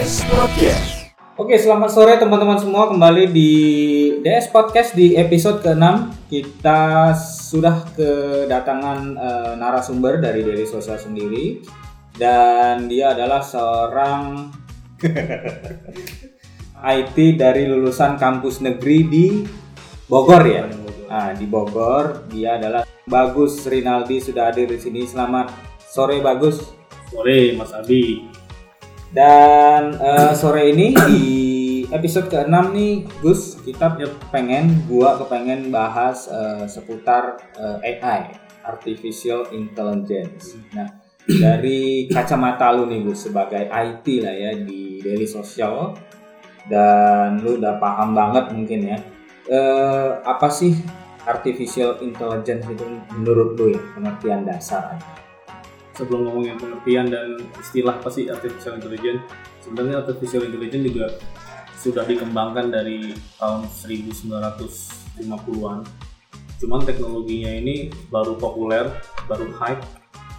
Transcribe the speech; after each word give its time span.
DS 0.00 0.24
Podcast. 0.32 1.12
Oke, 1.36 1.60
selamat 1.60 1.92
sore 1.92 2.16
teman-teman 2.16 2.56
semua 2.56 2.88
kembali 2.88 3.36
di 3.36 3.52
DS 4.24 4.48
Podcast 4.48 4.96
di 4.96 5.12
episode 5.12 5.60
ke-6. 5.60 5.84
Kita 6.24 7.12
sudah 7.20 7.84
kedatangan 7.92 8.98
eh, 9.12 9.52
narasumber 9.60 10.24
dari 10.24 10.40
Daily 10.40 10.64
Sosial 10.64 10.96
sendiri 10.96 11.60
dan 12.16 12.88
dia 12.88 13.12
adalah 13.12 13.44
seorang 13.44 14.48
IT 16.96 17.16
dari 17.36 17.68
lulusan 17.68 18.16
kampus 18.16 18.64
negeri 18.64 18.98
di 19.04 19.26
Bogor 20.08 20.48
ya. 20.48 20.64
Nah, 21.12 21.36
di 21.36 21.44
Bogor 21.44 22.24
dia 22.32 22.56
adalah 22.56 22.88
Bagus 23.04 23.68
Rinaldi 23.68 24.16
sudah 24.16 24.48
hadir 24.48 24.64
di 24.64 24.80
sini. 24.80 25.04
Selamat 25.04 25.52
sore 25.92 26.24
Bagus. 26.24 26.56
Sore 27.12 27.52
Mas 27.52 27.76
Abi. 27.76 28.39
Dan 29.10 29.98
eh, 29.98 30.32
sore 30.38 30.70
ini 30.70 30.94
di 30.94 31.24
episode 31.90 32.30
ke-6 32.30 32.54
nih 32.70 32.94
Gus, 33.18 33.58
kita 33.66 33.98
pengen 34.30 34.86
gua 34.86 35.18
kepengen 35.18 35.74
bahas 35.74 36.30
eh, 36.30 36.64
seputar 36.70 37.42
eh, 37.58 37.98
AI, 37.98 38.30
artificial 38.62 39.50
intelligence. 39.50 40.54
Nah, 40.70 40.86
dari 41.26 42.06
kacamata 42.06 42.70
lu 42.70 42.86
nih 42.86 43.02
Gus 43.02 43.26
sebagai 43.26 43.66
IT 43.66 44.06
lah 44.22 44.34
ya 44.34 44.52
di 44.62 45.02
Daily 45.02 45.26
Social 45.26 45.90
dan 46.70 47.42
lu 47.42 47.58
udah 47.58 47.82
paham 47.82 48.14
banget 48.14 48.54
mungkin 48.54 48.80
ya. 48.94 48.98
Eh, 49.50 50.10
apa 50.22 50.46
sih 50.46 50.78
artificial 51.26 51.98
intelligence 52.06 52.62
itu 52.70 52.86
menurut 53.18 53.58
lu 53.58 53.74
ya 53.74 53.82
pengertian 53.98 54.46
dasar? 54.46 54.94
Sebelum 55.98 56.26
ngomongin 56.26 56.56
pengertian 56.56 57.10
dan 57.10 57.36
istilah 57.58 57.98
apa 57.98 58.08
sih 58.08 58.30
artificial 58.30 58.78
intelligence, 58.78 59.20
sebenarnya 59.60 60.06
artificial 60.06 60.46
intelligence 60.46 60.84
juga 60.86 61.06
sudah 61.80 62.04
dikembangkan 62.04 62.72
dari 62.72 63.14
tahun 63.40 63.64
1950-an. 63.68 65.80
Cuman 66.60 66.84
teknologinya 66.84 67.56
ini 67.56 67.88
baru 68.12 68.36
populer, 68.36 68.92
baru 69.24 69.48
hype, 69.56 69.80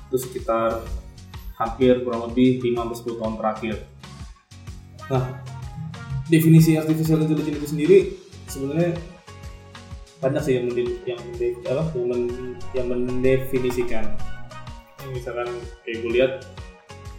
itu 0.10 0.18
sekitar 0.22 0.86
hampir 1.58 2.06
kurang 2.06 2.30
lebih 2.30 2.62
5-10 2.62 3.22
tahun 3.22 3.36
terakhir. 3.42 3.76
Nah, 5.10 5.42
definisi 6.30 6.78
artificial 6.78 7.26
intelligence 7.26 7.58
itu 7.58 7.68
sendiri 7.68 7.98
sebenarnya 8.48 8.96
banyak 10.22 10.42
sih 10.46 10.54
yang 10.62 10.70
yang 11.04 11.20
yang, 11.66 11.82
yang 12.78 12.88
mendefinisikan 12.88 14.06
misalkan 15.10 15.50
kayak 15.82 15.98
gue 16.06 16.12
lihat 16.14 16.34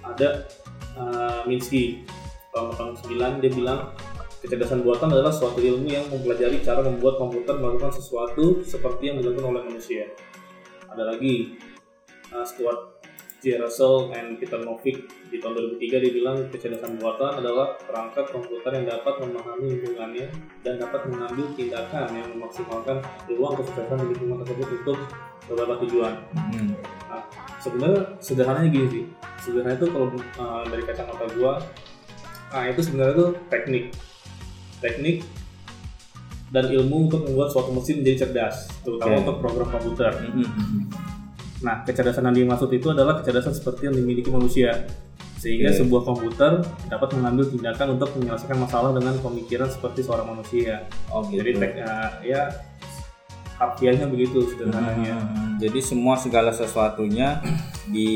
ada 0.07 0.47
uh, 0.95 1.41
Minsky 1.47 2.07
tahun 2.55 2.75
tahun 2.77 2.93
9 3.41 3.43
dia 3.43 3.51
bilang 3.51 3.81
kecerdasan 4.43 4.83
buatan 4.83 5.15
adalah 5.15 5.31
suatu 5.31 5.63
ilmu 5.63 5.87
yang 5.87 6.07
mempelajari 6.11 6.59
cara 6.67 6.83
membuat 6.83 7.19
komputer 7.19 7.55
melakukan 7.59 7.95
sesuatu 7.95 8.63
seperti 8.67 9.11
yang 9.15 9.23
dilakukan 9.23 9.55
oleh 9.55 9.63
manusia. 9.71 10.11
Ada 10.91 11.15
lagi 11.15 11.57
uh, 12.35 12.43
Stuart 12.43 12.93
J. 13.43 13.59
Russell 13.59 14.15
and 14.15 14.39
Peter 14.39 14.63
Novick 14.63 15.11
di 15.27 15.43
tahun 15.43 15.75
2003 15.75 16.03
dia 16.07 16.13
bilang 16.15 16.37
kecerdasan 16.47 16.95
buatan 17.03 17.43
adalah 17.43 17.75
perangkat 17.75 18.31
komputer 18.31 18.71
yang 18.79 18.87
dapat 18.87 19.19
memahami 19.19 19.67
lingkungannya 19.79 20.27
dan 20.63 20.79
dapat 20.79 21.11
mengambil 21.11 21.51
tindakan 21.59 22.07
yang 22.15 22.29
memaksimalkan 22.39 23.03
peluang 23.27 23.59
kesuksesan 23.59 23.99
di 23.99 24.07
lingkungan 24.15 24.47
tersebut 24.47 24.69
untuk 24.79 24.99
beberapa 25.51 25.75
tujuan 25.83 26.15
Hmm. 26.53 26.77
Sebenarnya 27.63 28.01
sederhananya 28.19 28.69
gini 28.69 28.87
sih 28.91 29.05
sederhananya 29.41 29.79
itu 29.79 29.89
kalau 29.89 30.07
uh, 30.37 30.63
dari 30.67 30.83
kacamata 30.83 31.25
gua 31.39 31.63
nah 32.53 32.65
itu 32.69 32.81
sebenarnya 32.83 33.15
itu 33.15 33.27
teknik 33.49 33.85
teknik 34.83 35.17
dan 36.53 36.69
ilmu 36.69 37.09
untuk 37.09 37.25
membuat 37.25 37.49
suatu 37.49 37.73
mesin 37.73 38.05
menjadi 38.05 38.29
cerdas 38.29 38.69
terutama 38.85 39.17
Oke. 39.17 39.20
untuk 39.25 39.36
program 39.41 39.69
komputer 39.73 40.13
Hmm. 40.20 40.91
nah 41.63 41.86
kecerdasan 41.86 42.27
yang 42.29 42.45
dimaksud 42.45 42.69
itu 42.75 42.91
adalah 42.91 43.23
kecerdasan 43.23 43.55
seperti 43.55 43.86
yang 43.89 43.95
dimiliki 43.97 44.29
manusia 44.29 44.85
sehingga 45.39 45.70
Oke. 45.73 45.79
sebuah 45.81 46.03
komputer 46.05 46.53
dapat 46.86 47.09
mengambil 47.17 47.47
tindakan 47.48 47.97
untuk 47.97 48.11
menyelesaikan 48.19 48.59
masalah 48.59 48.91
dengan 48.95 49.15
pemikiran 49.19 49.70
seperti 49.70 50.03
seorang 50.03 50.27
manusia 50.29 50.85
Oh 51.09 51.23
gitu. 51.25 51.41
jadi 51.41 51.51
tek, 51.57 51.73
uh, 51.83 52.11
ya 52.20 52.42
harfiahnya 53.62 54.06
begitu 54.06 54.42
sederhananya 54.48 55.17
Hmm, 55.23 55.55
Jadi 55.56 55.78
semua 55.78 56.14
segala 56.17 56.50
sesuatunya 56.50 57.39
di 57.84 58.11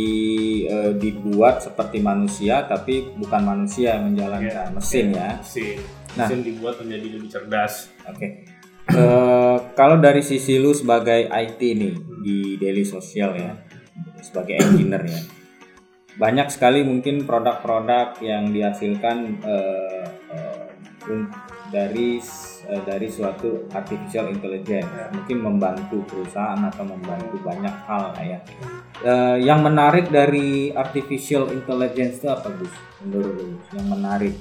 eh, 0.64 0.92
dibuat 0.92 1.62
seperti 1.62 1.98
manusia 2.00 2.64
tapi 2.64 3.14
bukan 3.14 3.38
manusia 3.40 3.94
yang 3.94 4.10
menjalankan 4.10 4.66
Iya. 4.66 4.74
mesin 4.74 5.06
ya. 5.10 5.30
mesin 5.38 5.78
Nah. 6.12 6.26
mesin 6.26 6.40
dibuat 6.42 6.80
menjadi 6.80 7.06
lebih 7.12 7.28
cerdas 7.28 7.92
Oke. 8.04 8.42
Eh, 8.88 9.56
kalau 9.72 9.96
dari 9.96 10.22
sisi 10.22 10.56
lu 10.56 10.70
sebagai 10.70 11.26
IT 11.26 11.60
nih 11.60 11.94
di 12.20 12.38
Daily 12.54 12.82
Social 12.82 13.34
ya, 13.34 13.52
sebagai 14.20 14.56
engineer 14.56 15.02
ya, 15.04 15.20
banyak 16.16 16.48
sekali 16.48 16.80
mungkin 16.80 17.22
produk-produk 17.22 18.14
yang 18.20 18.48
dihasilkan 18.48 19.16
eh, 19.42 20.06
un- 21.04 21.28
dari 21.68 22.18
eh, 22.66 22.82
dari 22.82 23.06
suatu 23.06 23.66
artificial 23.68 24.28
intelligence, 24.28 24.86
Ya. 24.86 25.06
mungkin 25.10 25.38
membantu 25.40 26.02
perusahaan 26.04 26.58
atau 26.60 26.82
membantu 26.82 27.38
banyak 27.40 27.74
hal 27.84 28.10
ya. 28.18 28.38
Eh, 28.98 29.36
yang 29.40 29.60
menarik 29.60 30.08
dari 30.08 30.70
artificial 30.70 31.50
intelligence 31.50 32.18
itu 32.18 32.28
apa 32.28 32.48
Gus? 32.50 32.72
Menurut 33.00 33.32
lu, 33.34 33.46
yang 33.72 33.88
menarik? 33.88 34.34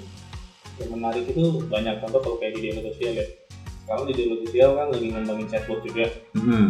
yang 0.75 0.91
menarik 0.91 1.24
itu 1.24 1.40
banyak 1.66 2.03
contoh 2.03 2.19
kalau 2.19 2.35
kayak 2.35 2.52
di 2.52 2.68
media 2.68 2.84
sosial 2.84 3.16
ya 3.16 3.24
sekarang 3.80 4.03
di 4.03 4.14
media 4.14 4.38
sosial 4.44 4.69
kan 4.75 4.88
lagi 4.91 5.08
ngembangin 5.08 5.47
chatbot 5.47 5.80
juga 5.80 6.06
Hmm. 6.35 6.68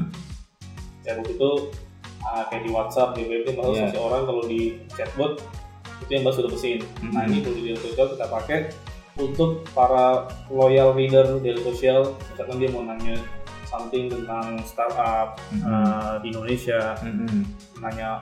chatbot 1.01 1.25
itu 1.25 1.49
ah, 2.21 2.45
kayak 2.45 2.63
di 2.65 2.71
WhatsApp 2.71 3.17
di 3.17 3.25
WhatsApp 3.25 3.57
malah 3.57 3.73
Iya. 3.73 3.89
seseorang 3.89 4.21
kalau 4.23 4.43
di 4.45 4.61
chatbot 4.93 5.41
itu 5.97 6.11
yang 6.11 6.21
bahas 6.21 6.37
sudah 6.37 6.51
mesin 6.53 6.79
nah 7.07 7.25
ini 7.25 7.41
kalau 7.41 7.55
di 7.55 7.63
media 7.63 7.81
sosial 7.81 8.07
kita 8.13 8.25
pakai 8.29 8.59
untuk 9.15 9.63
para 9.71 10.27
loyal 10.49 10.91
reader 10.91 11.39
media 11.39 11.55
sosial 11.61 12.01
misalkan 12.29 12.59
dia 12.59 12.69
mau 12.69 12.83
nanya 12.83 13.15
something 13.65 14.07
tentang 14.07 14.59
startup 14.61 15.39
Mhm. 15.51 15.63
ah, 15.63 16.15
di 16.19 16.29
Indonesia 16.29 16.95
Hmm. 16.99 17.43
nanya 17.79 18.19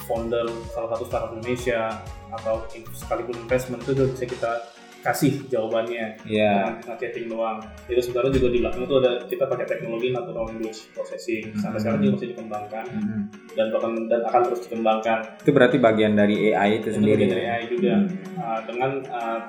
founder 0.00 0.44
salah 0.70 0.92
satu 0.92 1.04
startup 1.06 1.32
Indonesia 1.32 1.96
atau 2.30 2.60
sekalipun 2.92 3.36
investment 3.38 3.80
itu 3.82 3.92
udah 3.94 4.06
bisa 4.10 4.24
kita 4.26 4.52
kasih 5.00 5.44
jawabannya 5.46 6.16
Ya. 6.24 6.72
dengan 6.74 6.96
chatting 6.96 7.28
doang. 7.28 7.60
Jadi 7.84 8.00
sebenarnya 8.00 8.32
juga 8.34 8.48
di 8.48 8.58
belakang 8.58 8.82
itu 8.82 8.94
ada 8.96 9.12
kita 9.22 9.44
pakai 9.44 9.66
teknologi 9.66 10.08
natural 10.10 10.44
language 10.46 10.80
processing. 10.92 11.52
Sampai 11.54 11.76
Hmm. 11.76 11.76
sekarang 11.78 11.98
juga 12.00 12.12
masih 12.14 12.28
dikembangkan 12.32 12.84
Hmm. 12.90 13.22
dan 13.52 13.66
bahkan 13.68 13.92
dan 14.08 14.20
akan 14.24 14.40
terus 14.42 14.60
dikembangkan. 14.64 15.18
Itu 15.38 15.50
berarti 15.52 15.76
bagian 15.78 16.12
dari 16.14 16.36
AI 16.50 16.70
itu 16.78 16.88
Itu 16.88 16.96
sendiri. 16.96 17.20
bagian 17.22 17.32
dari 17.32 17.44
ya? 17.44 17.52
AI 17.52 17.64
juga. 17.66 17.94
Hmm. 17.94 18.08
Uh, 18.34 18.60
dengan 18.64 18.90
uh, 19.10 19.40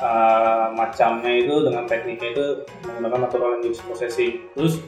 uh, 0.00 0.72
macamnya 0.72 1.32
itu 1.32 1.54
dengan 1.64 1.84
tekniknya 1.88 2.28
itu 2.32 2.46
menggunakan 2.84 3.20
natural 3.28 3.48
language 3.58 3.80
processing. 3.84 4.48
Terus 4.52 4.82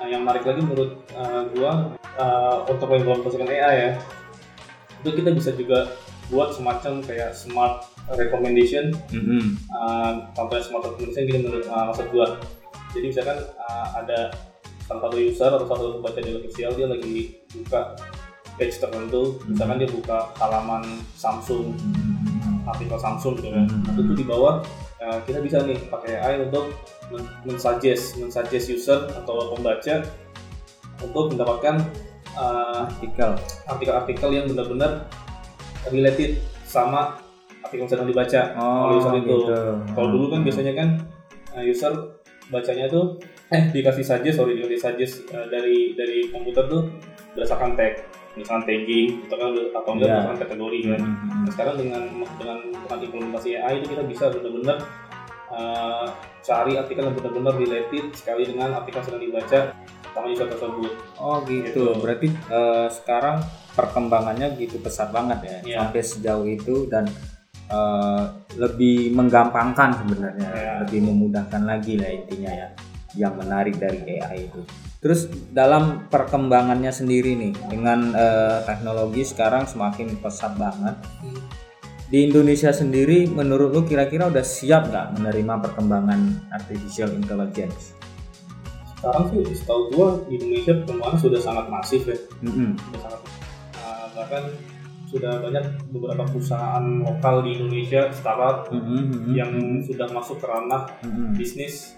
uh, 0.00 0.06
yang 0.08 0.24
menarik 0.24 0.44
lagi 0.44 0.60
menurut 0.64 0.90
uh, 1.16 1.42
gua 1.56 1.96
uh, 2.16 2.56
untuk 2.68 2.88
mengimplementasikan 2.88 3.48
AI 3.48 3.74
ya, 3.76 3.90
itu 5.04 5.10
kita 5.12 5.30
bisa 5.32 5.50
juga 5.56 5.92
buat 6.26 6.50
semacam 6.50 7.04
kayak 7.04 7.32
smart 7.36 7.86
recommendation. 8.18 8.94
Hmm. 9.10 9.58
uh, 9.70 10.30
contohnya 10.34 10.64
smart 10.64 10.84
recommendation 10.90 11.24
gini 11.28 11.40
menurut 11.46 11.66
uh, 11.68 11.84
maksud 11.92 12.06
gua. 12.10 12.40
Jadi 12.94 13.12
misalkan 13.12 13.38
uh, 13.60 13.88
ada 13.92 14.32
salah 14.86 15.10
satu 15.10 15.16
user 15.18 15.50
atau 15.50 15.66
salah 15.66 15.80
satu 15.82 15.92
pembaca 16.00 16.20
di 16.22 16.30
sosial 16.48 16.70
dia 16.78 16.86
lagi 16.88 17.36
buka 17.52 17.98
page 18.56 18.80
tertentu. 18.80 19.36
Misalkan 19.44 19.76
dia 19.82 19.90
buka 19.90 20.32
halaman 20.40 21.04
Samsung 21.12 21.76
artikel 22.66 22.96
Samsung 22.96 23.34
gitu 23.36 23.48
kan 23.48 23.64
Hmm. 23.66 23.94
Itu 23.96 24.12
di 24.12 24.22
bawah 24.22 24.60
uh, 24.98 25.18
kita 25.22 25.38
bisa 25.38 25.62
nih 25.62 25.78
pakai 25.86 26.18
AI 26.18 26.34
untuk 26.42 26.74
men- 27.08 27.30
mensuggest 27.44 28.18
mensuggest 28.18 28.66
user 28.68 29.06
atau 29.12 29.52
pembaca 29.52 30.02
untuk 30.98 31.24
mendapatkan 31.30 31.76
uh, 32.32 32.88
Artikel. 32.88 33.30
artikel-artikel 33.66 34.28
yang 34.30 34.46
benar-benar 34.46 35.06
related 35.86 36.36
sama 36.62 37.20
artikel 37.60 37.84
yang 37.84 37.90
sedang 37.90 38.06
dibaca 38.06 38.40
Oh, 38.54 38.90
oleh 38.90 38.96
user 38.96 39.12
itu. 39.16 39.36
gitu. 39.40 39.56
Kalau 39.92 40.08
dulu 40.10 40.26
kan 40.28 40.40
biasanya 40.42 40.72
kan 40.72 40.88
uh, 41.52 41.62
user 41.62 41.92
bacanya 42.46 42.86
tuh 42.86 43.18
eh 43.46 43.70
dikasih 43.70 44.02
suggest 44.02 44.36
sorry 44.36 44.54
dikasih 44.54 44.78
suggest 44.80 45.14
uh, 45.30 45.46
dari 45.46 45.94
dari 45.94 46.30
komputer 46.30 46.66
tuh 46.66 46.90
berdasarkan 47.32 47.74
tag 47.74 48.02
misalkan 48.36 48.62
tagging 48.68 49.08
atau 49.26 49.36
kan 49.36 49.48
atau 49.72 49.90
enggak 49.96 50.06
Iya. 50.06 50.14
berdasarkan 50.14 50.38
kategori 50.44 50.78
kan. 50.84 51.00
Hmm. 51.00 51.28
Nah, 51.42 51.50
sekarang 51.56 51.74
dengan 51.80 52.02
dengan 52.36 52.58
dengan 52.84 52.98
implementasi 53.02 53.48
AI 53.56 53.74
itu 53.80 53.86
kita 53.90 54.02
bisa 54.04 54.24
benar-benar 54.30 54.78
uh, 55.50 56.06
cari 56.40 56.72
artikel 56.76 57.02
yang 57.02 57.16
benar-benar 57.16 57.54
related 57.56 58.04
sekali 58.14 58.42
dengan 58.46 58.76
artikel 58.76 59.02
yang 59.02 59.06
sedang 59.08 59.22
dibaca 59.24 59.58
sama 60.14 60.26
user 60.30 60.48
tersebut. 60.48 60.92
Oh 61.18 61.42
gitu. 61.44 61.66
Gitu. 61.66 61.86
Berarti 62.00 62.28
eh, 62.32 62.88
sekarang 62.88 63.36
perkembangannya 63.76 64.56
gitu 64.56 64.80
pesat 64.80 65.12
banget 65.12 65.44
ya. 65.44 65.56
Iya. 65.60 65.76
Sampai 65.82 66.00
sejauh 66.00 66.46
itu 66.48 66.88
dan 66.88 67.04
eh, 67.68 68.22
lebih 68.56 69.12
menggampangkan 69.12 69.92
sebenarnya, 70.00 70.48
Ya. 70.56 70.72
lebih 70.80 71.04
memudahkan 71.04 71.68
lagi 71.68 72.00
lah 72.00 72.08
intinya 72.08 72.48
ya. 72.48 72.68
Yang 73.12 73.34
menarik 73.44 73.74
dari 73.76 74.00
AI 74.16 74.48
itu. 74.48 74.60
Terus 74.98 75.28
dalam 75.52 76.08
perkembangannya 76.08 76.90
sendiri 76.90 77.36
nih 77.36 77.52
dengan 77.68 78.16
eh, 78.16 78.58
teknologi 78.64 79.22
sekarang 79.22 79.68
semakin 79.68 80.18
pesat 80.18 80.56
banget. 80.56 80.96
Di 82.06 82.30
Indonesia 82.30 82.70
sendiri 82.70 83.26
menurut 83.26 83.74
lu 83.74 83.82
kira-kira 83.82 84.30
udah 84.30 84.46
siap 84.46 84.88
nggak 84.88 85.18
menerima 85.18 85.54
perkembangan 85.58 86.50
artificial 86.54 87.10
intelligence? 87.10 87.96
sekarang 89.06 89.24
sih 89.30 89.54
setahu 89.54 89.82
gua 89.94 90.08
di 90.26 90.34
Indonesia 90.40 90.72
perkembangan 90.82 91.18
sudah 91.22 91.40
sangat 91.40 91.66
masif 91.70 92.02
ya 92.08 92.18
Mm-mm. 92.42 92.74
sudah 92.74 93.00
sangat 93.06 93.20
uh, 93.78 94.06
bahkan 94.18 94.42
sudah 95.06 95.32
banyak 95.38 95.64
beberapa 95.94 96.26
perusahaan 96.26 96.84
lokal 97.06 97.46
di 97.46 97.54
Indonesia 97.54 98.10
startup 98.10 98.66
Mm-mm, 98.74 99.02
mm-mm, 99.06 99.34
yang 99.36 99.52
sudah 99.86 100.10
masuk 100.10 100.42
ke 100.42 100.46
ranah 100.50 100.90
mm-mm. 101.06 101.38
bisnis 101.38 101.94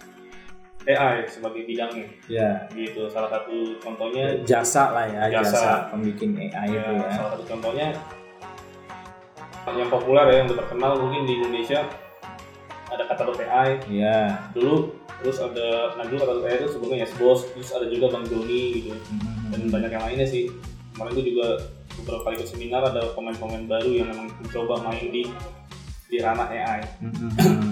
AI 0.88 1.29
sebagai 1.29 1.69
bidangnya 1.69 2.08
ya 2.32 2.64
gitu 2.73 3.05
salah 3.12 3.29
satu 3.29 3.76
contohnya 3.76 4.40
jasa 4.49 4.88
lah 4.96 5.05
ya 5.05 5.29
jasa, 5.29 5.52
Jasa. 5.52 5.73
pembikin 5.93 6.32
AI 6.32 6.73
ya, 6.73 6.81
itu 6.81 6.93
ya. 6.96 7.08
salah 7.12 7.31
satu 7.37 7.44
contohnya 7.44 7.88
yang 9.69 9.93
populer 9.93 10.25
ya 10.32 10.37
yang 10.40 10.49
terkenal 10.49 10.96
mungkin 10.96 11.29
di 11.29 11.32
Indonesia 11.44 11.85
ada 12.88 13.05
kata 13.05 13.37
AI 13.37 13.70
Ya. 13.93 14.49
dulu 14.56 14.96
terus 15.20 15.37
ada 15.44 15.93
nah 16.00 16.08
dulu 16.08 16.25
kata 16.25 16.32
AI 16.49 16.56
itu 16.64 16.69
sebelumnya 16.73 17.05
ya 17.05 17.08
bos 17.20 17.44
terus 17.52 17.69
ada 17.76 17.85
juga 17.85 18.08
bang 18.17 18.25
Doni 18.32 18.64
gitu 18.81 18.96
dan 19.52 19.61
Mm-mm. 19.61 19.73
banyak 19.73 19.90
yang 19.93 20.05
lainnya 20.08 20.25
sih 20.25 20.49
kemarin 20.96 21.12
itu 21.20 21.37
juga 21.37 21.46
beberapa 22.00 22.23
kali 22.25 22.35
ikut 22.40 22.49
seminar 22.49 22.81
ada 22.88 23.12
pemain-pemain 23.12 23.64
baru 23.69 23.90
yang 23.93 24.08
memang 24.08 24.32
mencoba 24.40 24.75
main 24.88 25.05
di 25.12 25.23
di 26.08 26.17
ranah 26.17 26.49
AI 26.49 26.81
Mm-mm. 27.05 27.29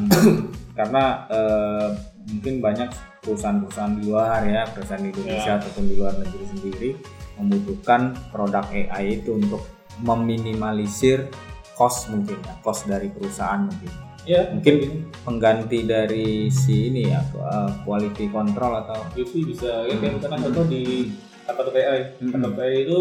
Karena 0.76 1.24
eh, 1.32 1.88
mungkin 2.26 2.58
banyak 2.58 2.90
perusahaan-perusahaan 3.22 3.94
di 3.96 4.02
luar 4.06 4.42
ya, 4.42 4.62
perusahaan 4.66 5.02
di 5.02 5.10
Indonesia 5.10 5.52
Ya. 5.52 5.58
ataupun 5.58 5.84
di 5.86 5.94
luar 5.94 6.14
negeri 6.18 6.44
sendiri 6.46 6.90
membutuhkan 7.36 8.00
produk 8.30 8.64
AI 8.66 9.20
itu 9.20 9.36
untuk 9.36 9.62
meminimalisir 10.00 11.30
cost 11.74 12.08
mungkin 12.08 12.40
ya, 12.40 12.54
cost 12.60 12.84
dari 12.84 13.08
perusahaan 13.08 13.62
mungkin. 13.62 13.92
ya 14.26 14.42
Mungkin 14.50 15.06
pengganti 15.22 15.86
dari 15.86 16.50
si 16.50 16.90
ini 16.90 17.14
ya, 17.14 17.22
eh, 17.22 17.70
quality 17.86 18.26
control 18.26 18.82
atau 18.82 19.06
itu 19.14 19.46
bisa 19.46 19.86
ya 19.86 19.94
kayak 19.96 20.18
misalkan 20.18 20.40
contoh 20.42 20.66
di 20.66 21.14
kata 21.46 21.62
AI 21.70 22.00
Hmm. 22.18 22.34
kata 22.34 22.58
AI 22.58 22.78
itu 22.82 22.98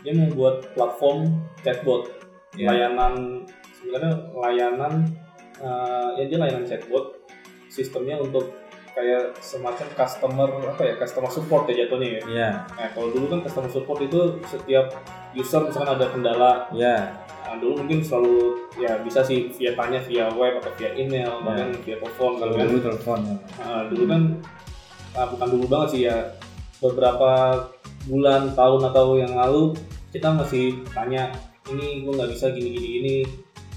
dia 0.00 0.14
membuat 0.14 0.70
platform 0.72 1.42
chatbot 1.60 2.06
Ya. 2.54 2.70
layanan 2.70 3.42
sebenarnya 3.74 4.10
layanan 4.30 4.92
eh, 5.58 6.08
ya 6.18 6.24
dia 6.30 6.38
layanan 6.38 6.62
chatbot 6.62 7.18
sistemnya 7.66 8.18
untuk 8.18 8.59
kayak 9.00 9.32
semacam 9.40 9.86
customer 9.96 10.48
apa 10.68 10.82
ya 10.84 10.94
customer 11.00 11.30
support 11.32 11.64
ya 11.72 11.84
jatuhnya 11.84 12.20
ya. 12.20 12.22
Ya, 12.28 12.50
nah 12.76 12.88
kalau 12.92 13.08
dulu 13.08 13.32
kan 13.32 13.40
customer 13.40 13.72
support 13.72 14.04
itu 14.04 14.36
setiap 14.44 14.92
user 15.32 15.64
misalkan 15.64 15.96
ada 15.96 16.06
kendala 16.12 16.68
ya, 16.76 17.16
Nah, 17.50 17.58
dulu 17.58 17.82
mungkin 17.82 17.98
selalu 17.98 18.62
ya 18.78 19.02
bisa 19.02 19.26
sih 19.26 19.50
via 19.58 19.74
tanya 19.74 19.98
via 20.06 20.30
web 20.38 20.62
atau 20.62 20.70
via 20.78 20.94
email 20.94 21.42
bahkan 21.42 21.74
via 21.82 21.98
telepon 21.98 22.38
kalau 22.38 22.54
kan. 22.54 22.62
dulu 22.70 22.78
telepon 22.78 23.18
ya. 23.26 23.36
Nah, 23.58 23.82
dulu 23.90 24.04
kan 24.06 24.22
ah, 25.18 25.26
bukan 25.34 25.48
dulu 25.58 25.64
banget 25.66 25.88
sih 25.90 26.00
ya. 26.06 26.16
Beberapa 26.78 27.30
bulan 28.06 28.54
tahun 28.54 28.80
atau 28.94 29.18
yang 29.18 29.34
lalu 29.34 29.74
kita 30.14 30.30
masih 30.30 30.78
tanya 30.94 31.34
ini 31.74 32.06
gue 32.06 32.12
nggak 32.14 32.30
bisa 32.30 32.54
gini 32.54 32.70
gini 32.70 32.88
gini 33.02 33.16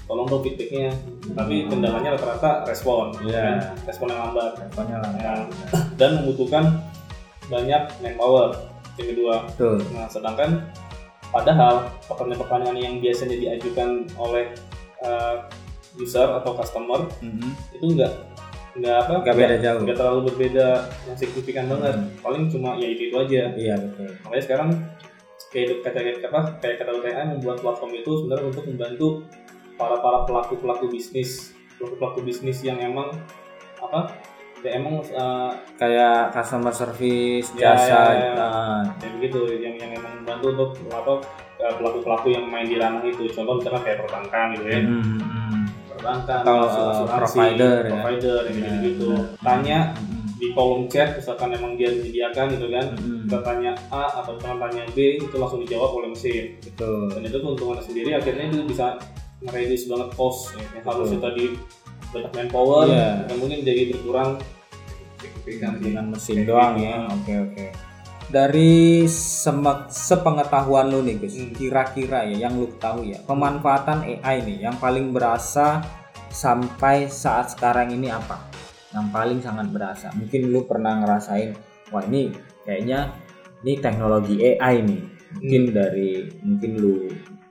tolong 0.04 0.26
dong 0.26 0.42
feedbacknya 0.42 0.92
tapi 1.32 1.64
kendalanya 1.64 2.12
rata-rata 2.14 2.64
respon 2.64 3.12
Iya. 3.24 3.40
kan? 3.40 3.56
respon 3.88 4.06
yang 4.08 4.20
lambat 4.28 4.50
Teleponnya 4.54 4.96
lah. 5.00 5.10
Ya. 5.16 5.34
dan 5.96 6.10
membutuhkan 6.20 6.64
banyak 7.44 7.82
manpower 8.00 8.48
yang 8.96 9.08
kedua 9.10 9.34
Betul. 9.48 9.76
nah 9.92 10.06
sedangkan 10.06 10.50
padahal 11.28 11.88
pertanyaan-pertanyaan 12.06 12.78
yang 12.78 12.94
biasanya 13.00 13.36
diajukan 13.36 14.06
oleh 14.14 14.52
uh, 15.02 15.44
user 15.94 16.26
atau 16.26 16.52
customer 16.54 17.06
Mhm. 17.18 17.50
itu 17.74 17.84
enggak 17.90 18.12
enggak 18.74 18.96
apa 19.00 19.12
Nggak 19.22 19.36
beda 19.38 19.56
jauh. 19.62 19.80
enggak 19.82 19.96
terlalu 19.96 20.20
berbeda 20.28 20.66
yang 21.06 21.16
signifikan 21.16 21.64
banget 21.66 21.94
Hmm. 21.94 22.10
paling 22.20 22.44
cuma 22.50 22.74
ya 22.74 22.86
itu 22.86 23.02
itu 23.08 23.16
aja 23.16 23.42
Iya 23.54 23.74
betul. 23.78 24.08
makanya 24.20 24.42
sekarang 24.42 24.68
kayak 25.48 25.66
kata 25.80 25.98
apa 26.26 26.40
kayak 26.58 26.76
kata 26.82 26.90
membuat 27.30 27.62
platform 27.62 27.92
itu 27.94 28.10
sebenarnya 28.18 28.46
untuk 28.50 28.64
membantu 28.66 29.08
para 29.74 29.96
para 29.98 30.22
pelaku 30.24 30.54
pelaku 30.56 30.84
bisnis 30.88 31.52
pelaku 31.76 31.94
pelaku 31.98 32.18
bisnis 32.22 32.58
yang 32.60 32.78
emang 32.78 33.10
apa 33.78 34.10
ya 34.60 34.80
emang 34.80 34.96
uh, 35.12 35.52
Kayak 35.76 36.32
customer 36.32 36.72
service, 36.72 37.52
Ya, 37.52 37.76
jasa, 37.76 38.00
ya, 38.16 38.32
ya. 38.32 38.32
ah, 38.40 38.80
ya 38.96 39.08
begitu 39.12 39.60
yang 39.60 39.76
yang 39.76 39.92
emang 39.92 40.24
membantu 40.24 40.46
untuk 40.56 40.70
apa 40.88 41.12
pelaku 41.76 41.98
pelaku 42.00 42.26
yang 42.32 42.48
main 42.48 42.64
di 42.64 42.80
ranah 42.80 43.04
itu 43.04 43.28
contoh 43.30 43.60
misalkan 43.60 43.82
kayak 43.84 43.98
perbankan 44.00 44.46
gitu 44.56 44.64
ya 44.64 44.80
mhm, 44.80 45.20
mhm. 45.20 45.62
perbankan 45.92 46.38
Atau, 46.40 46.56
asuransi, 46.64 47.04
uh, 47.04 47.08
provider, 47.12 47.74
ya. 47.76 47.90
provider 47.92 48.38
Ya, 48.40 48.50
gitu 48.52 48.68
gitu 48.82 49.08
benar. 49.12 49.44
tanya 49.44 49.78
di 50.34 50.46
kolom 50.50 50.82
chat 50.88 51.08
misalkan 51.14 51.48
emang 51.52 51.72
dia 51.76 51.88
menyediakan 51.92 52.46
gitu 52.52 52.66
kan 52.68 52.86
Mhm. 52.96 53.20
kita 53.28 53.38
tanya 53.44 53.72
A 53.92 54.04
atau 54.24 54.32
kita 54.34 54.48
tanya 54.56 54.82
B 54.92 54.98
itu 55.20 55.36
langsung 55.36 55.60
dijawab 55.60 55.90
oleh 55.94 56.08
mesin 56.08 56.56
Betul. 56.58 57.12
dan 57.12 57.20
itu 57.20 57.36
keuntungannya 57.36 57.84
sendiri 57.84 58.10
akhirnya 58.16 58.44
itu 58.48 58.64
bisa 58.64 58.96
nge-reduce 59.42 59.86
banget 59.90 60.08
cost 60.14 60.54
ya. 60.54 60.62
yang 60.78 60.84
harusnya 60.86 61.18
tadi 61.20 61.44
banyak 62.14 62.30
manpower 62.30 62.86
Iya. 62.86 63.10
yang 63.26 63.38
mungkin 63.42 63.58
jadi 63.66 63.82
berkurang 63.90 64.30
dengan 65.82 66.04
mesin 66.08 66.46
doang 66.46 66.78
gitu. 66.78 66.86
ya. 66.88 66.96
Oke 67.10 67.34
oke. 67.36 67.64
Dari 68.24 69.04
semek- 69.04 69.92
sepengetahuan 69.92 70.88
lu 70.88 71.04
nih 71.04 71.20
Gus, 71.20 71.36
Hmm. 71.36 71.52
kira-kira 71.52 72.24
ya 72.24 72.48
yang 72.48 72.56
lu 72.56 72.72
tahu 72.80 73.04
ya 73.04 73.20
pemanfaatan 73.28 74.00
AI 74.00 74.40
nih 74.42 74.58
yang 74.64 74.76
paling 74.80 75.12
berasa 75.12 75.84
sampai 76.32 77.06
saat 77.06 77.52
sekarang 77.52 77.92
ini 77.92 78.08
apa? 78.08 78.40
Yang 78.96 79.06
paling 79.12 79.38
sangat 79.44 79.66
berasa. 79.68 80.08
Mungkin 80.16 80.48
lu 80.48 80.64
pernah 80.64 81.04
ngerasain, 81.04 81.52
wah 81.92 82.02
ini 82.06 82.32
kayaknya 82.64 83.12
ini 83.60 83.72
teknologi 83.78 84.40
AI 84.40 84.80
nih. 84.80 85.02
Mungkin 85.34 85.62
dari 85.74 86.10
mungkin 86.40 86.70
lu 86.80 86.94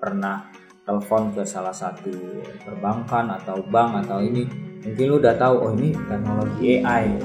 pernah 0.01 0.49
telepon 0.83 1.31
ke 1.31 1.43
salah 1.47 1.71
satu 1.71 2.11
perbankan 2.63 3.31
atau 3.39 3.63
bank 3.63 4.03
atau 4.03 4.19
ini 4.19 4.43
mungkin 4.83 5.05
lu 5.07 5.15
udah 5.19 5.35
tahu 5.39 5.55
oh 5.63 5.71
ini 5.79 5.95
teknologi 6.07 6.83
AI 6.83 7.15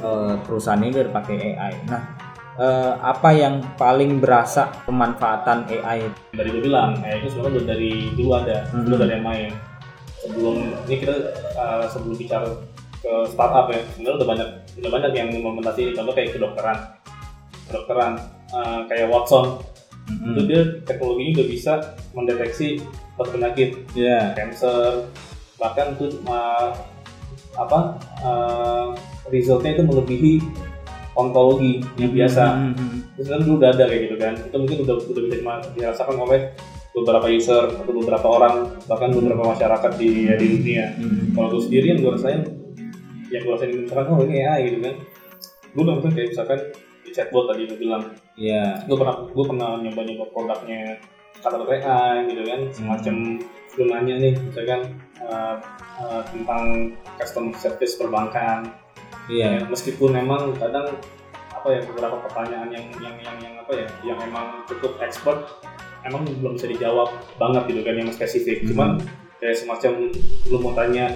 eh, 0.00 0.34
perusahaan 0.44 0.80
ini 0.80 0.96
udah 0.96 1.12
pakai 1.12 1.36
AI. 1.52 1.72
Nah, 1.88 2.02
eh, 2.56 2.92
apa 2.96 3.28
yang 3.36 3.60
paling 3.76 4.16
berasa 4.16 4.72
pemanfaatan 4.88 5.68
AI? 5.68 6.08
dari 6.32 6.48
gue 6.52 6.62
bilang 6.64 6.96
kayak 7.00 7.20
itu 7.20 7.36
sebenarnya 7.36 7.62
dari 7.68 7.92
dulu 8.16 8.30
ada 8.32 8.56
Hmm. 8.72 8.84
dulu 8.88 8.96
dari 8.96 9.12
yang 9.20 9.24
main 9.24 9.52
sebelum 10.20 10.56
ini 10.88 10.96
kita 10.98 11.14
uh, 11.54 11.84
sebelum 11.86 12.16
bicara 12.18 12.48
ke 12.98 13.12
startup 13.30 13.70
ya 13.70 13.78
sebenarnya 13.94 14.16
udah 14.18 14.28
banyak 14.28 14.48
udah 14.82 14.90
banyak 14.90 15.12
yang 15.14 15.28
implementasi 15.30 15.94
contoh 15.94 16.12
kayak 16.16 16.34
kedokteran 16.34 16.78
kedokteran 17.70 18.12
uh, 18.50 18.82
kayak 18.90 19.06
Watson 19.06 19.62
itu 20.06 20.40
dia 20.46 20.60
teknologinya 20.86 21.42
udah 21.42 21.48
bisa 21.50 21.72
mendeteksi 22.14 22.68
penyakit 23.18 23.70
Ya. 23.98 24.32
cancer 24.38 25.10
bahkan 25.58 25.98
tuh 25.98 26.14
uh, 26.28 26.70
apa 27.56 27.96
uh, 28.20 28.92
resultnya 29.32 29.74
itu 29.74 29.82
melebihi 29.82 30.34
onkologi 31.16 31.80
yang 31.96 32.12
biasa 32.12 32.44
Hmm. 32.76 33.00
Terus 33.16 33.32
kan 33.32 33.40
dulu 33.48 33.56
udah 33.64 33.72
ada 33.72 33.84
kayak 33.88 34.02
gitu 34.04 34.16
kan. 34.20 34.34
Itu 34.36 34.56
mungkin 34.60 34.78
udah 34.84 34.96
udah 35.00 35.22
bisa 35.24 35.36
dirasakan 35.72 36.16
oleh 36.20 36.52
beberapa 36.92 37.26
user 37.32 37.64
atau 37.80 37.92
beberapa 37.96 38.28
orang 38.28 38.76
bahkan 38.84 39.08
beberapa 39.08 39.40
masyarakat 39.56 39.92
di 39.96 40.28
di 40.36 40.46
dunia. 40.60 40.92
Hmm. 41.00 41.32
Kalau 41.32 41.56
gue 41.56 41.64
sendiri 41.64 41.96
yang 41.96 42.04
gue 42.04 42.12
rasain, 42.12 42.44
yang 43.32 43.40
gue 43.40 43.52
rasain 43.56 43.72
misalkan 43.72 44.12
oh 44.12 44.20
ini 44.28 44.44
AI 44.44 44.68
gitu 44.68 44.78
kan. 44.84 44.94
Gue 45.72 45.82
udah 45.88 45.96
kayak 46.12 46.28
misalkan 46.28 46.60
di 47.08 47.10
chatbot 47.16 47.48
tadi 47.48 47.64
gue 47.64 47.78
bilang, 47.80 48.12
Ya. 48.36 48.84
gue 48.84 48.96
pernah 48.96 49.16
gue 49.24 49.44
pernah 49.48 49.80
nyoba 49.80 50.00
nyoba 50.04 50.24
produknya 50.28 51.00
kata 51.40 51.56
AI 51.56 52.28
gitu 52.32 52.42
kan, 52.48 52.60
semacam 52.72 53.14
lu 53.76 53.84
nanya 53.92 54.14
nih 54.16 54.34
misalkan 54.40 54.80
uh, 55.20 55.56
uh, 56.00 56.22
tentang 56.32 56.96
customer 57.20 57.52
service 57.56 57.96
perbankan 57.96 58.72
Iya. 59.26 59.58
ya, 59.58 59.66
meskipun 59.66 60.14
memang 60.14 60.54
kadang 60.54 60.96
apa 61.50 61.68
ya 61.72 61.80
beberapa 61.82 62.22
pertanyaan 62.22 62.70
yang 62.70 62.86
yang 63.02 63.16
yang 63.18 63.36
yang 63.42 63.54
apa 63.58 63.72
ya 63.74 63.88
yang 64.06 64.18
emang 64.22 64.62
cukup 64.70 65.02
expert 65.02 65.50
emang 66.06 66.22
belum 66.22 66.54
bisa 66.54 66.70
dijawab 66.70 67.10
banget 67.34 67.74
gitu 67.74 67.80
kan 67.82 67.94
yang 67.98 68.08
spesifik 68.14 68.62
Hmm. 68.62 68.68
cuman 68.70 68.90
kayak 69.42 69.56
semacam 69.58 69.92
lu 70.46 70.56
mau 70.62 70.72
tanya 70.72 71.10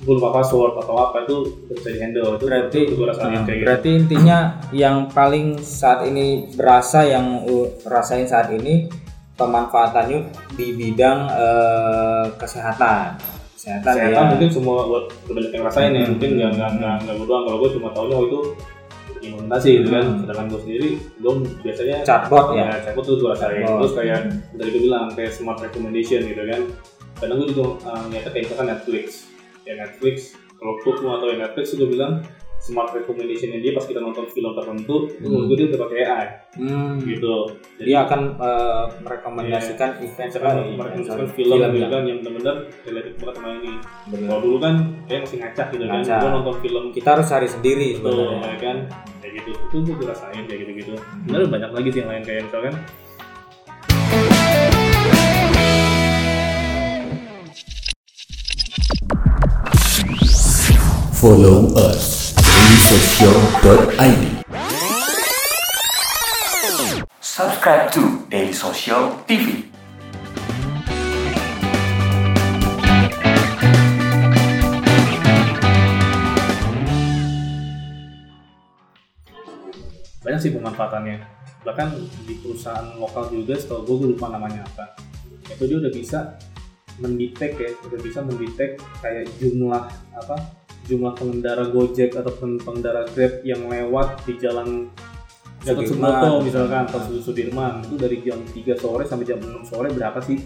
gue 0.00 0.12
lupa 0.12 0.34
password 0.34 0.74
atau 0.82 0.94
apa 0.98 1.22
itu 1.22 1.36
udah 1.64 1.74
bisa 1.78 1.88
di 1.88 1.98
handle 1.98 2.34
itu 2.34 2.44
Berarti 2.44 2.78
itu 2.82 2.92
gue 2.94 3.06
rasain 3.06 3.30
Nah, 3.30 3.42
kayak 3.42 3.56
gitu 3.56 3.66
berarti 3.66 3.90
intinya 3.94 4.38
yang 4.74 4.96
paling 5.08 5.46
saat 5.58 6.00
ini 6.04 6.26
berasa 6.52 7.06
yang 7.06 7.40
rasain 7.82 8.26
saat 8.26 8.50
ini 8.50 8.90
pemanfaatannya 9.34 10.20
di 10.54 10.66
bidang 10.72 11.18
eh, 11.26 12.26
kesehatan. 12.36 13.18
Kesehatan, 13.54 13.92
Kesehatan 13.96 14.24
ya. 14.24 14.30
mungkin 14.30 14.50
semua 14.52 14.76
buat 14.84 15.04
banyak 15.24 15.50
yang 15.50 15.62
ngerasain 15.64 15.90
ya, 15.90 16.02
Hmm. 16.04 16.10
mungkin 16.14 16.30
nggak 16.36 16.50
nggak 16.54 16.70
nggak 16.78 16.94
nggak 17.02 17.14
gue 17.16 17.26
doang. 17.26 17.42
Kalau 17.42 17.58
gue 17.58 17.70
cuma 17.74 17.88
tahu 17.90 18.06
oh 18.10 18.22
itu 18.28 18.40
imunisasi 19.24 19.68
gitu 19.80 19.88
kan. 19.90 20.04
Hmm. 20.04 20.18
Sedangkan 20.20 20.46
gue 20.52 20.60
sendiri, 20.62 20.88
gue 21.00 21.32
biasanya 21.64 21.96
chatbot 22.04 22.46
ya. 22.52 22.62
ya 22.62 22.76
chatbot 22.84 23.04
tuh 23.04 23.16
gue 23.16 23.28
rasain. 23.32 23.64
Terus 23.64 23.94
kayak 23.96 24.18
dari 24.52 24.68
gue 24.70 24.82
bilang 24.84 25.04
kayak 25.16 25.32
smart 25.32 25.58
recommendation 25.58 26.20
gitu 26.22 26.42
kan. 26.44 26.60
Kadang 27.18 27.36
gue 27.40 27.48
juga 27.50 27.64
uh, 27.88 28.04
ngeliatnya 28.06 28.30
kayak 28.30 28.44
misalkan 28.46 28.68
Netflix. 28.68 29.06
Ya 29.64 29.74
Netflix, 29.74 30.16
kalau 30.54 30.76
gue 30.78 30.92
mau 31.00 31.16
tahu 31.16 31.34
Netflix 31.34 31.72
gue 31.72 31.88
bilang 31.88 32.20
smart 32.56 32.92
recommendationnya 32.92 33.60
dia 33.60 33.72
pas 33.72 33.84
kita 33.84 33.96
nonton 33.98 34.24
film 34.26 34.52
tertentu, 34.54 35.04
itu 35.06 35.20
Hmm. 35.20 35.24
menurut 35.26 35.46
gue 35.46 35.56
dia 35.58 35.66
udah 35.68 35.80
pakai 35.82 35.98
AI 36.02 36.26
Hmm. 36.54 36.96
gitu. 36.98 37.34
Dia 37.78 38.04
akan 38.04 38.20
eh, 38.38 38.84
merekomendasikan 39.04 39.90
event 40.00 40.30
eh, 40.30 40.38
event, 40.38 40.56
merekomendasikan 40.74 41.28
sorry, 41.28 41.34
film, 41.34 41.56
gitu 41.60 41.76
ya. 41.78 41.88
kan 41.90 42.02
yang 42.02 42.18
benar-benar 42.20 42.56
related 42.82 43.14
banget 43.18 43.34
sama 43.34 43.48
ini. 43.54 43.72
Bener. 44.06 44.26
Kalau 44.26 44.40
dulu 44.40 44.56
kan 44.58 44.74
kayak 45.04 45.20
masih 45.22 45.38
ngacak 45.40 45.66
gitu 45.70 45.84
kan. 45.84 46.00
Gue 46.00 46.30
nonton 46.30 46.56
film 46.58 46.84
Kita 46.90 47.08
harus 47.10 47.26
cari 47.26 47.48
sendiri 47.50 47.86
gitu 47.90 48.00
sebenarnya. 48.00 48.40
ya 48.46 48.56
kan. 48.58 48.76
Kayak 49.18 49.32
gitu. 49.34 49.50
Itu 49.60 49.76
gue 49.82 49.96
dirasain 49.98 50.42
kayak 50.42 50.60
gitu-gitu. 50.62 50.92
Sebenarnya 50.96 51.48
banyak 51.50 51.70
lagi 51.70 51.88
sih 51.90 52.00
yang 52.00 52.10
lain 52.10 52.22
kayak 52.22 52.40
misalkan 52.44 52.74
Follow 61.24 61.72
us 61.72 62.36
dailysocial.id. 62.36 64.44
Subscribe 67.24 67.88
to 67.96 68.28
Daily 68.28 68.52
Social 68.52 69.08
TV. 69.24 69.72
banyak 80.20 80.40
sih 80.44 80.52
pemanfaatannya. 80.52 81.24
Bahkan 81.64 81.88
di 82.28 82.36
perusahaan 82.44 83.00
lokal 83.00 83.32
juga 83.32 83.56
setahu 83.56 83.80
gue 83.88 83.96
gue 83.96 84.08
lupa 84.12 84.28
namanya 84.28 84.60
apa. 84.76 84.92
Itu 85.48 85.72
dia 85.72 85.80
udah 85.80 85.88
bisa 85.88 86.36
mendetek 87.00 87.56
ya, 87.56 87.72
udah 87.80 87.98
bisa 88.04 88.20
mendetek 88.20 88.76
kayak 89.00 89.24
jumlah 89.40 89.88
apa 90.12 90.63
jumlah 90.84 91.12
pengendara 91.16 91.64
Gojek 91.68 92.12
atau 92.12 92.32
pen- 92.34 92.60
pengendara 92.60 93.08
Grab 93.10 93.40
yang 93.42 93.64
lewat 93.66 94.22
di 94.24 94.36
jalan 94.36 94.88
Gatot. 95.64 95.88
Subroto 95.88 96.44
misalkan 96.44 96.84
atau 96.84 97.00
Sudirman 97.16 97.80
itu 97.80 97.96
dari 97.96 98.20
jam 98.20 98.36
3 98.36 98.52
sore 98.76 99.08
sampai 99.08 99.24
jam 99.24 99.40
6 99.40 99.64
sore 99.64 99.88
berapa 99.88 100.20
sih 100.20 100.36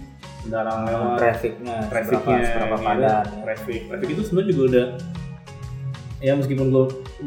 kendaraan 0.46 0.86
lewat 0.86 1.18
Trafficnya, 1.18 1.76
trafficnya 1.90 2.38
seberapa, 2.38 2.46
seberapa 2.46 2.76
gitu. 2.78 2.86
padat. 2.86 3.26
ya. 3.26 3.38
traffic 3.42 3.80
traffic 3.90 4.08
itu 4.14 4.22
sebenarnya 4.22 4.48
juga 4.54 4.62
udah 4.62 4.86
ya 6.18 6.32
meskipun 6.34 6.66
gue 6.70 6.84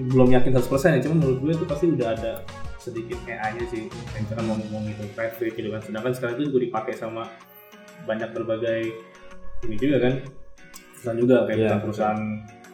belum 0.08 0.30
yakin 0.32 0.52
100% 0.56 0.72
ya 0.96 1.00
cuma 1.04 1.16
menurut 1.20 1.38
gue 1.44 1.52
itu 1.52 1.66
pasti 1.68 1.86
udah 1.92 2.08
ada 2.16 2.32
sedikit 2.80 3.20
AI-nya 3.28 3.66
sih 3.68 3.82
yang 3.88 4.22
misalkan 4.24 4.46
mau 4.48 4.56
ngomong 4.56 4.84
itu 4.88 5.04
traffic 5.12 5.52
gitu 5.54 5.70
kan 5.70 5.82
sedangkan 5.84 6.12
sekarang 6.16 6.34
itu 6.40 6.44
juga 6.48 6.60
dipakai 6.64 6.94
sama 6.96 7.28
banyak 8.08 8.32
berbagai 8.32 8.82
ini 9.68 9.76
juga 9.76 9.98
kan 10.00 10.14
perusahaan 10.96 11.20
juga 11.20 11.36
kayak 11.44 11.58
misalkan 11.60 11.82
perusahaan 11.84 12.22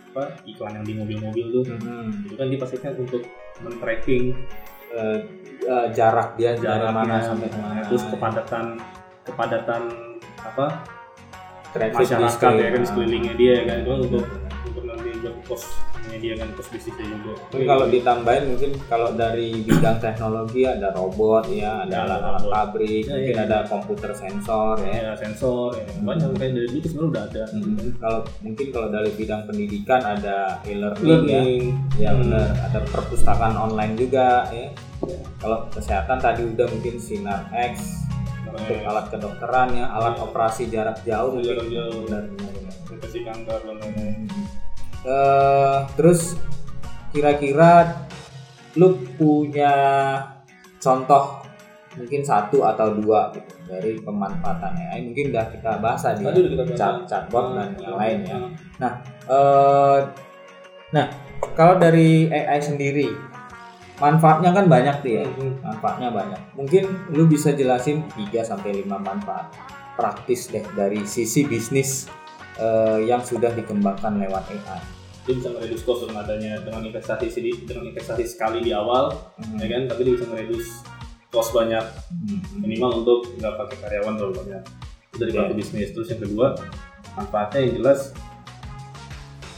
apa 0.08 0.24
iklan 0.44 0.72
yang 0.74 0.86
di 0.86 0.94
mobil-mobil 0.96 1.46
tuh 1.52 1.64
Mhm. 1.68 2.26
itu 2.26 2.36
kan 2.36 2.48
dia 2.48 2.60
untuk 2.98 3.22
men-tracking 3.60 4.34
Eh, 4.88 5.20
eh, 5.62 5.88
jarak 5.92 6.40
dia 6.40 6.56
dari 6.56 6.64
jaraknya 6.64 6.96
mana 6.96 7.16
sampai 7.20 7.52
mana. 7.52 7.84
terus 7.84 8.08
kepadatan 8.08 8.66
kepadatan 9.28 9.82
apa 10.40 10.66
Traffic 11.76 12.08
masyarakat 12.08 12.52
ya 12.56 12.70
kan 12.72 12.84
sekelilingnya 12.88 13.34
dia 13.36 13.52
ya 13.52 13.64
kan 13.68 13.78
itu 13.84 13.94
untuk 14.08 14.24
Bener. 15.48 15.56
untuk 15.58 15.64
nanti 15.64 15.64
buat 15.64 15.64
kos 15.64 15.64
dia 16.18 16.34
kan 16.36 16.50
kos 16.54 16.68
bisnisnya 16.70 17.06
juga 17.06 17.34
Tapi 17.48 17.64
kalau 17.66 17.86
ditambahin 17.88 18.44
mungkin 18.48 18.72
kalau 18.86 19.10
dari 19.14 19.48
bidang 19.60 19.98
teknologi 19.98 20.62
ada 20.64 20.90
robot 20.92 21.46
ya, 21.48 21.84
ada 21.84 21.94
Ya, 21.94 22.00
alat-alat 22.06 22.42
robot. 22.42 22.54
pabrik, 22.54 23.04
Ya, 23.04 23.14
mungkin 23.16 23.36
ya. 23.36 23.44
ada 23.44 23.58
komputer 23.66 24.12
sensor 24.14 24.76
ya. 24.82 24.94
ya 24.94 25.12
sensor 25.16 25.70
ya 25.74 25.86
banyak 26.00 26.28
kayak 26.34 26.52
dari 26.54 26.68
dulu 26.68 26.80
sebenarnya 26.82 27.08
udah 27.08 27.24
ada 27.26 27.44
Mhm. 27.48 27.88
Kalau 27.98 28.20
mungkin 28.42 28.68
kalau 28.72 28.88
dari 28.90 29.12
bidang 29.14 29.42
pendidikan 29.48 30.02
ada 30.04 30.38
e-learning 30.64 31.24
ya, 31.26 31.42
ya 31.98 32.10
Hmm. 32.12 32.20
benar. 32.22 32.48
Ada 32.68 32.80
perpustakaan 32.88 33.56
online 33.56 33.94
juga 33.96 34.48
ya. 34.50 34.68
Kalau 35.38 35.68
kesehatan 35.70 36.18
tadi 36.18 36.42
udah 36.46 36.68
mungkin 36.68 36.96
sinar 36.98 37.48
X 37.52 38.04
untuk 38.48 38.80
alat 38.84 39.06
kedokteran 39.08 39.70
ya, 39.72 39.86
alat 39.88 40.18
operasi 40.18 40.68
jarak 40.68 40.98
jauh 41.04 41.38
jarak 41.38 41.68
jauh 41.68 42.04
deteksi 42.88 43.22
kanker 43.22 43.60
dan 43.62 43.76
lain-lain 43.78 44.26
Eh, 45.06 45.78
terus 45.94 46.36
kira-kira 47.14 48.02
lu 48.76 48.94
punya 49.18 49.74
contoh 50.78 51.42
mungkin 51.98 52.22
satu 52.22 52.62
atau 52.62 52.94
dua 52.94 53.34
gitu 53.34 53.58
dari 53.66 53.98
pemanfaatan 53.98 54.78
AI 54.78 55.02
mungkin 55.10 55.34
udah 55.34 55.50
kita 55.50 55.82
bahas 55.82 56.06
tadi 56.06 56.22
ya, 56.22 56.30
chat 56.78 57.10
chatbot 57.10 57.58
dan 57.58 57.74
yang 57.82 57.98
lain 57.98 58.18
ya. 58.22 58.38
nah, 58.78 58.94
Eh, 59.28 60.00
nah 60.94 61.06
kalau 61.58 61.76
dari 61.82 62.30
AI 62.30 62.62
sendiri 62.62 63.12
manfaatnya 63.98 64.54
kan 64.54 64.70
banyak 64.70 64.96
tuh 65.02 65.12
ya. 65.20 65.24
Mhm. 65.26 65.66
manfaatnya 65.66 66.10
banyak. 66.14 66.42
Mungkin 66.54 66.84
lu 67.12 67.26
bisa 67.26 67.52
jelasin 67.52 68.06
3 68.14 68.46
sampai 68.46 68.86
5 68.86 69.02
manfaat 69.02 69.50
praktis 69.98 70.54
deh 70.54 70.62
dari 70.78 71.02
sisi 71.10 71.44
bisnis 71.44 72.06
eh, 72.58 73.00
yang 73.06 73.22
sudah 73.22 73.54
dikembangkan 73.54 74.18
lewat 74.18 74.46
AI 74.52 74.98
dia 75.28 75.36
bisa 75.36 75.52
meredus 75.52 75.84
cost 75.84 76.08
dengan 76.08 76.24
adanya 76.24 76.64
dengan 76.64 76.88
investasi 76.88 77.28
sedikit 77.28 77.68
dengan 77.68 77.92
investasi 77.92 78.24
sekali 78.24 78.64
di 78.64 78.72
awal 78.72 79.12
Hmm. 79.36 79.60
ya 79.60 79.68
kan? 79.68 79.92
Tapi 79.92 80.00
dia 80.08 80.14
bisa 80.16 80.26
meredus 80.32 80.80
cost 81.28 81.52
banyak 81.52 81.84
Hmm. 81.84 82.64
minimal 82.64 83.04
untuk 83.04 83.36
nggak 83.36 83.54
pakai 83.60 83.78
karyawan 83.84 84.16
terlalu 84.16 84.36
banyak. 84.40 84.64
Itu 85.12 85.16
dari 85.20 85.32
pelaku 85.36 85.54
bisnis. 85.60 85.92
Terus 85.92 86.08
yang 86.16 86.22
kedua 86.24 86.56
manfaatnya 87.20 87.60
yang 87.60 87.74
jelas 87.84 88.16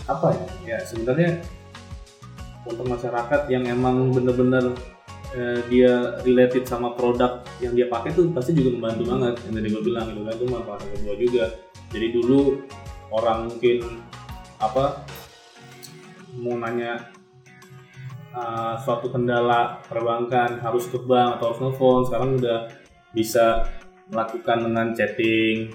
apa 0.10 0.34
ya? 0.34 0.46
Ya 0.66 0.78
sebenarnya 0.82 1.38
untuk 2.66 2.86
masyarakat 2.90 3.42
yang 3.54 3.70
emang 3.70 4.10
bener-bener 4.10 4.74
eh, 5.38 5.62
dia 5.70 6.18
related 6.26 6.66
sama 6.66 6.98
produk 6.98 7.46
yang 7.62 7.78
dia 7.78 7.86
pakai 7.86 8.10
tuh 8.18 8.34
pasti 8.34 8.58
juga 8.58 8.74
membantu 8.74 9.14
banget. 9.14 9.38
Yang 9.46 9.54
tadi 9.54 9.68
gue 9.70 9.84
bilang 9.86 10.06
gitu 10.10 10.22
kan 10.26 10.34
itu 10.34 10.46
manfaat 10.50 10.82
kedua 10.82 11.14
juga. 11.14 11.46
Jadi 11.94 12.08
dulu 12.18 12.40
orang 13.10 13.50
mungkin 13.50 14.02
apa 14.60 15.06
mau 16.38 16.56
nanya 16.62 17.10
uh, 18.34 18.76
suatu 18.80 19.10
kendala 19.10 19.82
perbankan 19.88 20.62
harus 20.62 20.86
ke 20.88 21.00
bank 21.02 21.40
atau 21.40 21.52
harus 21.52 21.60
nelfon 21.64 22.02
sekarang 22.06 22.30
udah 22.38 22.70
bisa 23.14 23.66
melakukan 24.10 24.70
dengan 24.70 24.88
chatting. 24.94 25.74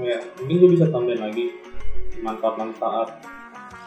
Oh 0.00 0.04
ya 0.08 0.18
mungkin 0.40 0.56
gue 0.56 0.70
bisa 0.76 0.88
tambahin 0.88 1.20
lagi 1.20 1.52
manfaat-manfaat 2.24 3.20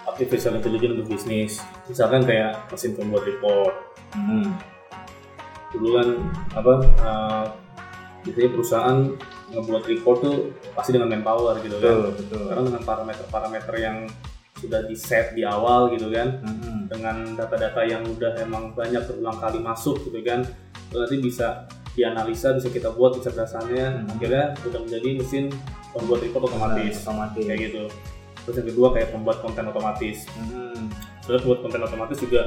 artificial 0.06 0.54
intelligence 0.58 0.94
untuk 1.02 1.10
bisnis. 1.10 1.54
Misalkan 1.90 2.22
kayak 2.26 2.70
mesin 2.70 2.94
pembuat 2.94 3.26
report. 3.26 3.74
Hmm. 4.16 4.56
dulu 5.76 6.00
kan 6.00 6.08
apa 6.56 6.74
uh, 7.04 7.46
biasanya 8.24 8.50
perusahaan 8.56 9.00
ngebuat 9.54 9.84
report 9.86 10.18
tuh 10.26 10.38
pasti 10.74 10.96
dengan 10.96 11.14
manpower 11.14 11.62
gitu 11.62 11.78
kan. 11.78 11.94
Betul 11.94 12.12
betul. 12.18 12.42
Sekarang 12.50 12.66
dengan 12.72 12.84
parameter-parameter 12.84 13.74
yang 13.78 13.98
sudah 14.56 14.82
di 14.88 14.96
set 14.96 15.36
di 15.36 15.44
awal 15.46 15.92
gitu 15.94 16.10
kan. 16.10 16.42
Hmm. 16.42 16.74
dengan 16.86 17.34
data-data 17.34 17.82
yang 17.82 18.06
udah 18.06 18.38
emang 18.46 18.78
banyak 18.78 19.02
berulang 19.10 19.38
kali 19.42 19.58
masuk 19.62 19.98
gitu 20.06 20.22
kan. 20.22 20.46
Itu 20.90 21.02
nanti 21.02 21.18
bisa 21.18 21.66
dianalisa 21.98 22.54
bisa 22.54 22.70
kita 22.70 22.94
buat 22.94 23.18
kecerdasannya. 23.22 23.86
Hmm. 23.86 24.14
akhirnya 24.18 24.54
udah 24.66 24.80
menjadi 24.86 25.10
mesin 25.18 25.46
pembuat 25.94 26.22
report 26.26 26.50
otomatis. 26.50 27.02
otomatis. 27.06 27.44
Kayak 27.46 27.60
gitu. 27.70 27.84
Terus 28.46 28.56
yang 28.62 28.68
kedua 28.70 28.88
kayak 28.94 29.10
pembuat 29.14 29.38
konten 29.42 29.66
otomatis. 29.70 30.18
Hmm. 30.34 30.90
terus 31.26 31.42
buat 31.42 31.66
konten 31.66 31.82
otomatis 31.82 32.22
juga 32.22 32.46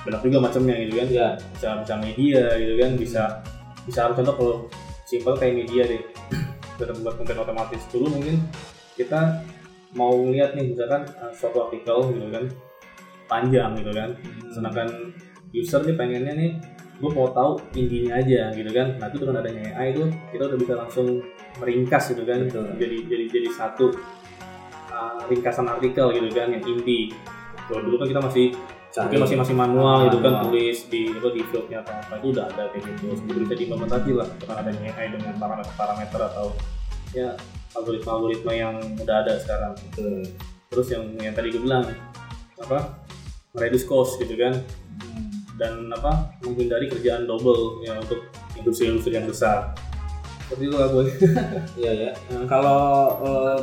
banyak 0.00 0.20
juga 0.32 0.38
macamnya 0.40 0.74
gitu 0.80 0.92
kan. 0.96 1.08
Ya 1.08 1.28
bisa 1.36 1.68
bisa 1.84 1.94
media 2.00 2.44
gitu 2.56 2.74
kan. 2.76 2.90
Bisa 2.96 3.22
bisa 3.84 3.98
harus 4.04 4.16
contoh 4.20 4.34
kalau 4.36 4.56
simpel 5.08 5.34
kayak 5.40 5.64
media 5.64 5.88
deh. 5.88 6.02
Kita 6.76 6.92
buat 7.00 7.16
konten 7.16 7.40
otomatis. 7.40 7.80
Dulu 7.88 8.12
mungkin 8.12 8.44
kita 8.92 9.40
mau 9.96 10.12
lihat 10.28 10.52
nih 10.52 10.76
misalkan 10.76 11.08
uh, 11.16 11.32
suatu 11.32 11.64
artikel 11.64 12.12
gitu 12.12 12.28
kan 12.28 12.44
panjang 13.24 13.72
gitu 13.80 13.90
kan. 13.96 14.12
Sedangkan 14.52 14.88
user 15.56 15.80
nih 15.88 15.96
pengennya 15.96 16.34
nih 16.36 16.52
gue 16.98 17.10
mau 17.14 17.30
tahu 17.32 17.56
intinya 17.72 18.20
aja 18.20 18.52
gitu 18.52 18.68
kan. 18.68 19.00
Nah 19.00 19.08
itu 19.08 19.16
dengan 19.24 19.40
adanya 19.40 19.72
AI 19.80 19.96
itu 19.96 20.04
kita 20.36 20.42
udah 20.52 20.58
bisa 20.60 20.72
langsung 20.76 21.24
meringkas 21.56 22.04
gitu 22.12 22.22
kan. 22.28 22.44
Betul. 22.44 22.76
jadi 22.76 22.96
jadi 23.08 23.24
jadi 23.32 23.48
satu 23.56 23.86
uh, 24.92 25.24
ringkasan 25.32 25.72
artikel 25.72 26.12
gitu 26.12 26.28
kan 26.36 26.52
yang 26.52 26.62
inti. 26.68 27.16
Kalau 27.64 27.80
dulu 27.80 27.96
kan 28.04 28.08
kita 28.12 28.20
masih 28.20 28.46
mungkin 29.04 29.20
masih 29.22 29.36
masih 29.38 29.54
manual 29.54 29.96
gitu 30.08 30.18
kan 30.24 30.32
tulis 30.48 30.78
di 30.90 31.00
apa 31.12 31.28
di 31.30 31.42
fieldnya 31.52 31.78
atau 31.84 31.94
apa 31.94 32.14
itu 32.18 32.26
udah 32.34 32.44
ada 32.50 32.62
kayak 32.72 32.84
gitu. 32.88 33.04
Sebelum 33.14 33.40
bisa 33.46 33.54
diimplementasi 33.54 34.10
lah 34.16 34.28
dengan 34.40 34.56
adanya 34.58 34.80
AI 34.96 35.06
dengan 35.14 35.34
parameter 35.38 35.72
parameter 35.76 36.20
atau 36.32 36.46
ya 37.14 37.28
algoritma 37.76 38.10
algoritma 38.16 38.52
yang 38.56 38.74
udah 38.98 39.16
ada 39.24 39.34
sekarang. 39.38 39.72
Betul. 39.90 40.26
terus 40.68 40.92
yang 40.92 41.16
yang 41.16 41.32
tadi 41.32 41.48
gue 41.48 41.64
bilang 41.64 41.80
apa 42.60 43.00
reduce 43.56 43.88
cost 43.88 44.20
gitu 44.20 44.34
kan. 44.36 44.58
Dan 45.58 45.90
apa 45.90 46.38
menghindari 46.46 46.86
kerjaan 46.86 47.26
double 47.26 47.82
ya 47.82 47.98
untuk 47.98 48.30
industri-industri 48.54 49.18
yang 49.18 49.26
besar. 49.26 49.74
Seperti 50.46 50.70
itu 50.70 50.76
lah 50.78 50.88
gue 50.92 51.04
Iya 51.82 51.92
ya. 51.92 52.10
Kalau 52.46 52.82
eh, 53.26 53.60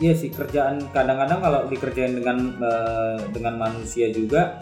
iya 0.00 0.12
sih 0.12 0.32
kerjaan 0.32 0.80
kadang-kadang 0.90 1.38
kalau 1.38 1.60
dikerjain 1.68 2.16
dengan 2.16 2.38
eh, 2.56 3.18
dengan 3.30 3.54
manusia 3.60 4.08
juga 4.08 4.56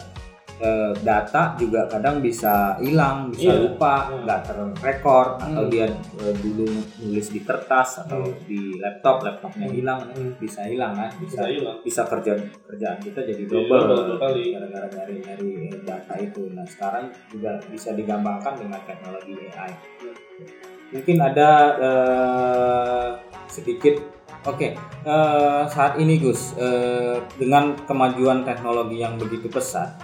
eh, 0.59 0.91
data 1.07 1.55
juga 1.55 1.87
kadang 1.87 2.19
bisa 2.19 2.75
hilang, 2.83 3.31
bisa 3.31 3.47
Iya. 3.47 3.63
lupa, 3.63 4.11
Hmm. 4.11 4.27
nggak 4.27 4.39
terrekor 4.43 5.39
atau 5.39 5.63
Hmm. 5.63 5.71
dia 5.71 5.87
eh, 5.87 6.35
dulu 6.35 6.67
nulis 6.99 7.31
di 7.31 7.39
kertas 7.39 8.03
atau 8.03 8.27
Hmm. 8.27 8.43
di 8.43 8.75
laptop, 8.75 9.23
laptopnya 9.23 9.71
Hmm. 9.71 9.75
hilang, 9.79 9.99
Hmm. 10.11 10.35
bisa 10.35 10.67
hilang 10.67 10.99
kan, 10.99 11.07
bisa 11.15 11.39
bisa 11.39 11.43
hilang 11.47 11.77
bisa 11.79 12.01
kerja 12.03 12.35
kerjaan 12.67 12.99
kita 12.99 13.19
jadi 13.23 13.43
Jadi 13.47 13.53
double 13.55 14.19
gara-gara 14.19 14.83
nyari 14.91 15.15
nyari 15.23 15.49
data 15.79 16.13
itu. 16.19 16.51
Nah 16.51 16.67
sekarang 16.67 17.07
juga 17.31 17.55
bisa 17.71 17.95
digampangkan 17.95 18.59
dengan 18.59 18.83
teknologi 18.83 19.39
AI. 19.55 19.71
Mungkin 20.91 21.17
ada 21.23 21.49
eh, 21.79 23.09
sedikit, 23.47 23.95
oke 24.47 24.67
eh, 25.05 25.63
saat 25.67 25.99
ini 25.99 26.19
Gus 26.19 26.55
eh, 26.55 27.19
dengan 27.35 27.75
kemajuan 27.83 28.47
teknologi 28.47 29.01
yang 29.01 29.19
begitu 29.19 29.51
pesat. 29.51 29.99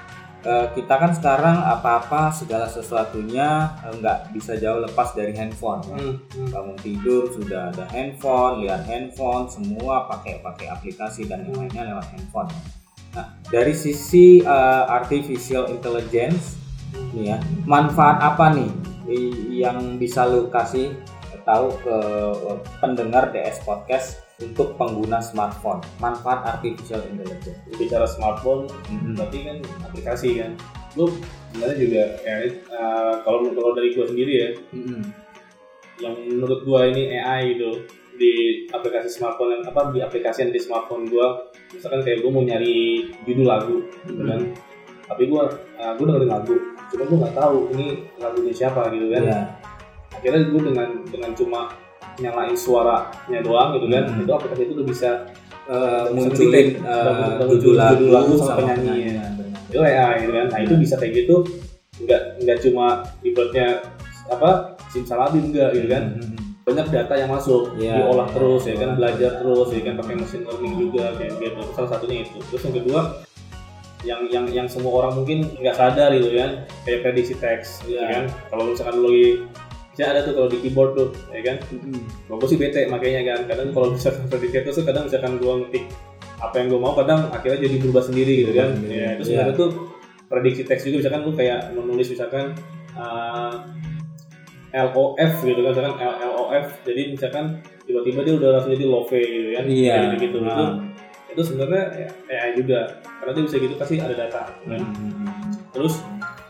eh, 0.46 0.70
kita 0.78 1.02
kan 1.02 1.10
sekarang 1.10 1.58
apa-apa 1.58 2.30
segala 2.30 2.70
sesuatunya 2.70 3.66
eh, 3.82 3.94
nggak 3.98 4.30
bisa 4.36 4.54
jauh 4.62 4.78
lepas 4.84 5.18
dari 5.18 5.34
handphone. 5.34 5.82
ya 5.90 5.98
Hmm, 5.98 6.16
hmm. 6.22 6.50
bangun 6.54 6.78
tidur 6.86 7.24
sudah 7.34 7.74
ada 7.74 7.90
handphone, 7.90 8.62
lihat 8.62 8.86
handphone, 8.86 9.50
semua 9.50 10.06
pakai 10.06 10.46
pakai 10.46 10.70
aplikasi 10.70 11.26
dan 11.26 11.50
yang 11.50 11.66
lainnya 11.66 11.96
lewat 11.96 12.06
handphone. 12.14 12.50
Nah, 13.16 13.32
dari 13.48 13.72
sisi 13.72 14.44
uh, 14.44 14.86
artificial 14.92 15.72
intelligence, 15.72 16.60
nih 17.16 17.32
ya, 17.32 17.38
manfaat 17.64 18.20
apa 18.20 18.52
nih 18.52 18.70
yang 19.56 19.96
bisa 19.96 20.28
lu 20.28 20.52
kasih 20.52 20.92
tahu 21.46 21.72
ke 21.80 21.98
uh, 22.52 22.58
pendengar 22.82 23.30
DS 23.32 23.62
podcast 23.64 24.25
untuk 24.38 24.76
pengguna 24.76 25.18
smartphone? 25.18 25.80
Manfaat 25.98 26.44
artificial 26.50 27.00
intelligence. 27.08 27.56
bicara 27.76 28.04
smartphone 28.06 28.68
Mhm. 28.88 29.16
berarti 29.16 29.38
kan 29.44 29.58
aplikasi 29.84 30.30
kan 30.38 30.52
lu 30.96 31.12
sebenarnya 31.52 31.76
juga 31.78 32.04
ya 32.24 32.36
eh, 32.48 33.14
kalau 33.22 33.44
kalau 33.52 33.72
dari 33.72 33.92
gua 33.92 34.08
sendiri 34.08 34.34
ya 34.34 34.50
Mhm. 34.72 35.02
yang 36.00 36.16
menurut 36.30 36.64
gua 36.64 36.88
ini 36.88 37.12
AI 37.14 37.54
gitu 37.54 37.84
di 38.16 38.34
aplikasi 38.70 39.12
smartphone 39.12 39.60
yang 39.60 39.64
apa 39.66 39.92
di 39.92 40.00
aplikasi 40.00 40.44
yang 40.44 40.52
di 40.52 40.60
smartphone 40.60 41.04
gua 41.06 41.36
misalkan 41.70 42.00
kayak 42.00 42.24
gua 42.24 42.32
mau 42.32 42.44
nyari 42.44 43.04
judul 43.24 43.44
lagu 43.44 43.78
gitu 44.08 44.24
kan 44.24 44.40
tapi 45.06 45.24
gua 45.28 45.52
uh, 45.76 45.92
gua 45.96 46.06
dengerin 46.10 46.32
lagu 46.32 46.56
cuma 46.88 47.04
gua 47.06 47.18
nggak 47.24 47.36
tahu 47.36 47.58
ini 47.76 47.88
lagunya 48.16 48.54
siapa 48.56 48.88
gitu 48.90 49.08
kan 49.12 49.24
Iya. 49.26 49.40
akhirnya 50.12 50.42
gua 50.48 50.62
dengan 50.64 50.90
dengan 51.06 51.32
cuma 51.36 51.62
nyalain 52.18 52.56
suaranya 52.56 53.40
doang 53.42 53.76
gitu 53.76 53.88
kan 53.88 54.04
Hmm. 54.06 54.22
itu 54.22 54.32
aplikasi 54.32 54.62
itu 54.64 54.74
udah 54.76 54.88
bisa 54.88 55.12
Bisa 55.66 56.14
munculin 56.14 56.68
muncul 57.42 57.74
judul 57.74 57.74
lagu, 58.08 58.34
sama 58.38 58.54
penyanyi. 58.62 59.18
itu 59.66 59.78
AI 59.78 60.22
gitu 60.22 60.32
kan 60.32 60.46
nah 60.48 60.60
itu 60.62 60.74
bisa 60.78 60.96
kayak 60.96 61.14
gitu 61.20 61.36
nggak 61.98 62.22
nggak 62.40 62.58
cuma 62.62 62.86
ibaratnya 63.22 63.82
apa 64.28 64.52
simsalabim 64.88 65.50
enggak 65.50 65.74
gitu 65.74 65.88
kan 65.88 66.04
Mhm. 66.16 66.38
banyak 66.64 66.88
data 66.90 67.14
yang 67.16 67.30
masuk 67.30 67.74
Iya. 67.76 67.98
diolah 68.00 68.26
terus 68.28 68.62
ya 68.64 68.74
kan 68.74 68.82
Diolah 68.88 68.96
belajar 68.96 69.32
terus. 69.36 69.58
terus 69.58 69.70
ya 69.72 69.82
kan 69.84 69.94
pakai 69.98 70.16
machine 70.16 70.44
learning 70.44 70.74
juga 70.80 71.06
kayak 71.14 71.34
gitu 71.36 71.62
salah 71.74 71.90
satunya 71.92 72.16
itu 72.22 72.38
terus 72.44 72.62
yang 72.64 72.76
kedua 72.76 73.02
yang 74.04 74.22
yang 74.30 74.46
yang 74.54 74.68
semua 74.68 74.92
orang 74.96 75.14
mungkin 75.16 75.50
nggak 75.52 75.74
sadar 75.74 76.14
gitu 76.14 76.30
kan 76.32 76.52
kayak 76.84 77.00
prediksi 77.02 77.34
teks 77.36 77.82
gitu 77.84 77.98
Iya. 77.98 78.06
kan 78.08 78.24
kalau 78.48 78.64
misalkan 78.70 79.02
lagi 79.02 79.26
ya 79.96 80.12
ada 80.12 80.20
tuh 80.22 80.34
kalau 80.34 80.48
di 80.48 80.60
keyboard 80.60 80.92
tuh 80.94 81.08
ya 81.30 81.42
kan 81.42 81.58
Mhm. 81.70 82.02
gue 82.30 82.48
sih 82.48 82.58
bete 82.58 82.84
makanya 82.86 83.22
kan 83.26 83.40
kadang 83.46 83.72
kalau 83.72 83.88
misalkan 83.92 84.28
prediksi 84.32 84.56
teks 84.58 84.76
tuh 84.76 84.84
kadang 84.84 85.04
misalkan 85.06 85.34
gue 85.36 85.54
ngetik 85.62 85.86
apa 86.36 86.56
yang 86.58 86.68
gue 86.68 86.80
mau 86.80 86.94
kadang 86.94 87.28
akhirnya 87.30 87.60
jadi 87.62 87.76
berubah 87.80 88.04
sendiri 88.04 88.34
gitu 88.44 88.52
kan 88.54 88.76
sendiri. 88.76 88.92
ya 88.94 89.10
terus 89.16 89.26
Iya. 89.26 89.36
sebenarnya 89.40 89.56
tuh 89.56 89.70
prediksi 90.26 90.62
teks 90.64 90.82
juga 90.84 90.98
misalkan 91.00 91.22
lu 91.22 91.32
kayak 91.32 91.60
menulis 91.72 92.08
misalkan 92.10 92.46
uh, 92.94 93.56
LOF 94.74 95.34
gitu 95.42 95.60
kan 95.62 95.72
misalkan 95.72 95.94
L- 95.98 96.20
LOF 96.28 96.66
jadi 96.84 97.02
misalkan 97.10 97.46
tiba-tiba 97.86 98.20
dia 98.22 98.34
udah 98.36 98.50
langsung 98.52 98.72
jadi 98.74 98.86
love 98.86 99.08
gitu 99.08 99.50
kan 99.54 99.64
Iya. 99.66 99.96
Kayak 99.96 100.20
gitu 100.20 100.38
itu 100.38 100.52
Ah. 100.52 100.74
itu 101.30 101.42
sebenarnya 101.42 101.84
ya, 101.94 102.08
AI 102.34 102.52
juga 102.56 102.80
karena 103.14 103.32
dia 103.32 103.44
bisa 103.44 103.56
gitu 103.58 103.76
pasti 103.76 103.96
ada 103.98 104.12
data 104.14 104.42
kan. 104.62 104.82
Mhm. 104.82 105.28
terus 105.72 106.00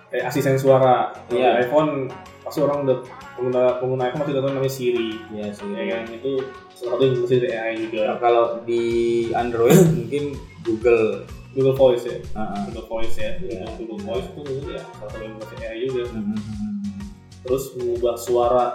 kayak 0.08 0.26
asisten 0.26 0.56
suara 0.56 1.14
Iya. 1.28 1.58
di 1.58 1.68
iPhone 1.68 2.10
pasti 2.46 2.60
orang 2.62 2.86
udah 2.86 2.98
pengguna 3.34 3.62
pengguna 3.82 4.02
iPhone 4.06 4.22
pasti 4.22 4.32
tahu 4.32 4.46
namanya 4.46 4.70
Siri 4.72 5.10
Iya 5.34 5.46
sih. 5.50 5.66
ya 5.68 5.84
kan 5.92 6.04
itu 6.08 6.32
salah 6.72 6.92
satu 6.94 7.04
yang 7.04 7.16
dari 7.26 7.50
AI 7.50 7.74
juga 7.82 8.02
Nah, 8.06 8.18
kalau 8.22 8.46
di 8.62 8.84
Android 9.32 9.74
mungkin 9.98 10.24
Google. 10.62 11.26
Google 11.52 11.74
Voice 11.74 12.04
ya 12.04 12.18
ah. 12.34 12.68
Google 12.68 12.86
Voice 12.86 13.16
ya 13.16 13.32
Iya. 13.40 13.66
Google 13.76 13.98
Voice 14.04 14.28
itu 14.30 14.42
ya 14.70 14.84
salah 14.94 15.10
satu 15.10 15.18
yang 15.20 15.34
mesti 15.36 15.56
AI 15.58 15.78
juga 15.84 16.04
Mhm. 16.12 16.38
terus 17.42 17.64
mengubah 17.74 18.16
suara 18.16 18.66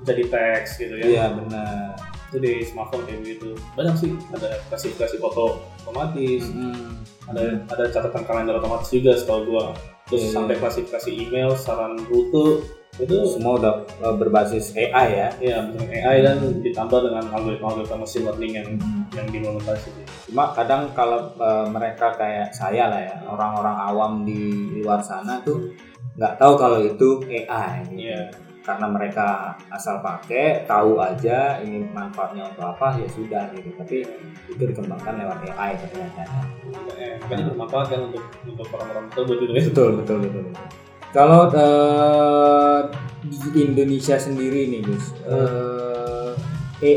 jadi 0.00 0.24
teks 0.24 0.70
gitu 0.76 0.94
ya 0.96 1.04
Iya 1.06 1.24
benar. 1.36 1.94
itu 2.30 2.38
di 2.38 2.62
smartphone 2.62 3.04
kayak 3.04 3.20
gitu 3.28 3.52
banyak 3.74 3.94
sih 3.96 4.10
ada 4.30 4.58
klasifikasi 4.66 5.18
foto 5.18 5.58
otomatis 5.80 6.46
Mhm. 6.46 7.04
ada 7.28 7.42
ada 7.68 7.84
catatan 7.86 8.22
kalender 8.24 8.56
otomatis 8.56 8.88
juga 8.88 9.12
setahu 9.12 9.40
gua 9.46 9.74
terus 10.06 10.24
Iya, 10.24 10.32
sampai 10.32 10.54
iya. 10.54 10.60
klasifikasi 10.60 11.10
email 11.12 11.50
saran 11.54 11.94
rute 12.06 12.64
itu 13.00 13.16
Semua 13.24 13.56
udah 13.56 13.74
uh, 14.04 14.14
berbasis 14.16 14.76
AI 14.76 15.08
ya. 15.16 15.28
ya 15.40 15.56
dengan 15.64 15.88
AI 15.88 16.16
dan 16.20 16.36
ditambah 16.60 17.00
dengan 17.08 17.24
algoritma-algoritma 17.32 18.04
machine 18.04 18.24
learning 18.28 18.52
yang 18.60 18.68
yang 19.16 19.26
diimplementasi 19.32 19.88
Cuma 20.30 20.52
kadang 20.54 20.92
kalau 20.92 21.32
uh, 21.40 21.66
mereka 21.66 22.14
kayak 22.14 22.52
saya 22.52 22.86
lah 22.86 23.00
ya, 23.00 23.16
orang-orang 23.26 23.76
awam 23.76 24.12
di 24.22 24.70
luar 24.78 25.00
sana 25.02 25.40
tuh 25.42 25.72
nggak 26.14 26.36
tahu 26.36 26.52
kalau 26.60 26.78
itu 26.84 27.08
AI. 27.26 27.82
gitu. 27.88 28.06
Iya. 28.06 28.22
Karena 28.60 28.86
mereka 28.92 29.56
asal 29.72 30.04
pakai, 30.04 30.68
tahu 30.68 31.00
aja 31.00 31.58
ini 31.64 31.80
manfaatnya 31.90 32.44
untuk 32.44 32.76
apa 32.76 32.92
ya 33.00 33.08
sudah 33.08 33.48
gitu. 33.56 33.72
Tapi 33.74 34.04
itu 34.52 34.62
dikembangkan 34.62 35.16
lewat 35.16 35.38
AI 35.56 35.80
ternyata. 35.80 36.22
Eh, 37.00 37.16
makanya 37.24 37.50
bermanfaat 37.50 37.86
kan 37.88 38.00
untuk 38.12 38.22
untuk 38.44 38.66
orang-orang 38.76 39.08
tersebut 39.10 39.36
gitu 39.40 39.52
Betul, 39.72 39.90
betul, 40.04 40.16
betul. 40.28 40.42
betul. 40.52 40.89
Kalau 41.10 41.50
eh, 41.50 42.80
di 43.26 43.60
Indonesia 43.66 44.14
sendiri 44.14 44.70
nih, 44.70 44.80
Gus, 44.86 45.10
eh, 45.26 46.30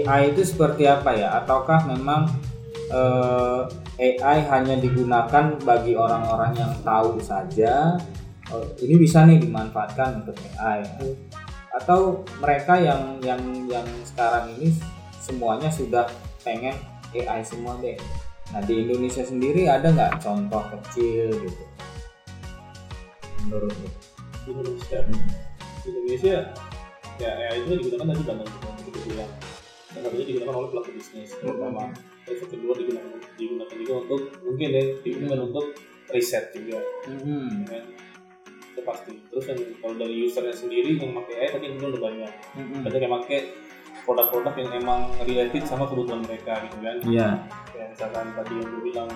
AI 0.06 0.32
itu 0.32 0.45
seperti 0.45 0.86
apa 0.86 1.17
ya? 1.17 1.41
Ataukah 1.41 1.89
memang 1.89 2.30
eh, 2.93 3.62
AI 3.97 4.45
hanya 4.54 4.78
digunakan 4.78 5.58
bagi 5.65 5.97
orang-orang 5.97 6.54
yang 6.54 6.73
tahu 6.86 7.17
saja? 7.17 7.97
Oh, 8.54 8.62
ini 8.86 9.02
bisa 9.02 9.26
nih 9.26 9.41
dimanfaatkan 9.41 10.21
untuk 10.21 10.38
AI. 10.62 10.86
Atau 11.73 12.21
mereka 12.38 12.78
yang 12.78 13.17
yang 13.26 13.41
yang 13.65 13.88
sekarang 14.06 14.54
ini 14.54 14.78
semuanya 15.17 15.73
sudah 15.73 16.06
pengen 16.45 16.78
AI 17.17 17.41
semua 17.41 17.82
deh. 17.82 17.97
Nah 18.54 18.62
di 18.62 18.86
Indonesia 18.86 19.26
sendiri 19.26 19.65
ada 19.65 19.89
nggak 19.89 20.21
contoh 20.21 20.62
kecil 20.69 21.34
gitu? 21.34 21.63
Menurut 23.47 23.73
lu? 23.73 24.03
Di 24.43 24.49
Indonesia. 24.51 24.99
Di 25.84 25.88
Indonesia 25.89 26.36
ya 27.21 27.29
AI 27.29 27.58
itu 27.63 27.71
digunakan 27.77 28.08
tadi 28.10 28.21
dalam 28.25 28.47
kita 28.84 28.99
bilang 29.06 29.32
yang 29.93 30.01
satunya 30.01 30.25
digunakan 30.25 30.56
oleh 30.58 30.69
pelaku 30.73 30.89
bisnis 30.97 31.29
pertama 31.38 31.93
terus 32.25 32.39
yang 32.41 32.51
kedua 32.58 32.73
digunakan 32.73 33.10
digunakan 33.38 33.75
juga 33.77 33.93
untuk 34.01 34.21
mungkin 34.41 34.69
ya 34.73 34.84
digunakan 35.06 35.39
untuk 35.45 35.65
riset 36.12 36.45
juga. 36.56 36.79
Hmm. 37.08 37.63
kan. 37.67 37.84
Itu 38.73 38.82
pasti. 38.86 39.13
Terus 39.29 39.45
yang 39.49 39.60
kalau 39.82 39.95
dari 39.97 40.15
usernya 40.25 40.56
sendiri 40.56 40.97
yang 40.97 41.13
pakai 41.15 41.34
AI 41.38 41.49
tadi 41.53 41.65
itu 41.73 41.86
udah 41.86 42.01
banyak. 42.01 42.34
Hmm. 42.58 42.82
banyak 42.82 43.01
yang 43.01 43.13
pakai 43.21 43.39
produk-produk 44.03 44.53
yang 44.60 44.71
emang 44.84 45.01
related 45.23 45.63
sama 45.63 45.88
kebutuhan 45.88 46.21
mereka 46.25 46.60
gitu 46.67 46.77
kan. 46.82 46.95
Iya. 47.08 47.29
kayak 47.71 47.88
misalkan 47.95 48.25
tadi 48.36 48.53
yang 48.60 48.67
gue 48.67 48.82
bilang 48.91 49.10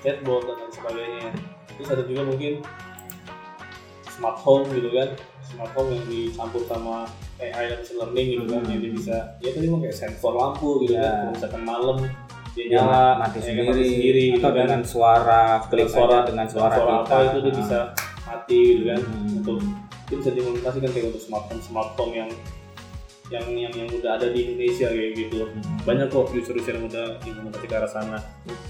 chatbot 0.00 0.42
dan 0.46 0.56
lain 0.58 0.72
sebagainya. 0.72 1.28
Terus 1.76 1.88
ada 1.88 2.02
juga 2.04 2.22
mungkin 2.26 2.52
smart 4.22 4.38
home 4.38 4.64
gitu 4.70 4.88
kan 4.88 5.08
smart 5.42 5.72
home 5.72 5.90
yang 5.90 6.04
dicampur 6.06 6.62
sama 6.64 7.10
AI 7.36 7.64
dan 7.66 7.82
machine 7.82 7.98
learning 7.98 8.26
gitu 8.30 8.44
kan 8.46 8.60
Hmm. 8.62 8.70
dia 8.72 8.90
bisa 8.92 9.16
ya 9.36 9.50
tadi 9.50 9.66
mau 9.66 9.78
kayak 9.78 9.96
sensor 9.96 10.32
lampu 10.32 10.68
gitu 10.80 10.94
Ya. 10.94 11.02
kan 11.02 11.12
kalau 11.18 11.32
misalkan 11.34 11.62
malam 11.62 11.96
dia 12.52 12.62
Dia 12.62 12.64
nyala 12.78 13.02
mati 13.18 13.32
ya 13.34 13.42
kan, 13.42 13.42
sendiri, 13.42 13.66
mati 13.66 13.82
sendiri 13.90 14.22
atau 14.22 14.30
gitu 14.30 14.46
kan. 14.46 14.54
dengan 14.54 14.82
suara 14.84 15.42
klik 15.66 15.88
suara 15.88 16.18
dengan 16.22 16.46
suara, 16.46 16.70
suara 16.70 16.94
kita 17.00 17.10
apa 17.10 17.16
itu 17.24 17.38
dia 17.40 17.50
Ah. 17.50 17.56
bisa 17.58 17.78
mati 18.22 18.58
gitu 18.70 18.82
kan 18.86 19.00
Hmm. 19.02 19.38
untuk 19.42 19.58
itu 20.02 20.14
bisa 20.14 20.30
diimplementasikan 20.30 20.88
kayak 20.88 21.06
untuk 21.10 21.22
smartphone 21.22 21.60
smartphone 21.60 22.12
yang 22.14 22.30
yang 23.28 23.46
yang 23.50 23.72
yang 23.74 23.88
udah 23.90 24.20
ada 24.20 24.28
di 24.28 24.44
Indonesia 24.44 24.86
kayak 24.86 25.10
gitu 25.16 25.36
Hmm. 25.42 25.64
banyak 25.82 26.06
kok 26.06 26.30
user-user 26.30 26.76
yang 26.76 26.86
udah 26.86 27.06
implementasi 27.18 27.64
ke 27.64 27.74
arah 27.74 27.88
sana 27.88 28.18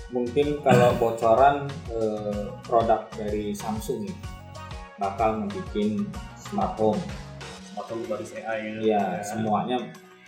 mungkin 0.09 0.63
kalau 0.63 0.95
bocoran 0.97 1.67
eh, 1.91 2.47
produk 2.63 3.05
dari 3.13 3.51
Samsung 3.53 4.07
nih 4.07 4.17
bakal 5.03 5.43
ngebikin 5.43 6.07
smartphone 6.39 7.03
smartphone 7.75 8.07
berbasis 8.07 8.39
AI 8.39 8.79
gitu. 8.79 8.95
ya 8.95 9.19
Ya. 9.19 9.23
semuanya 9.27 9.79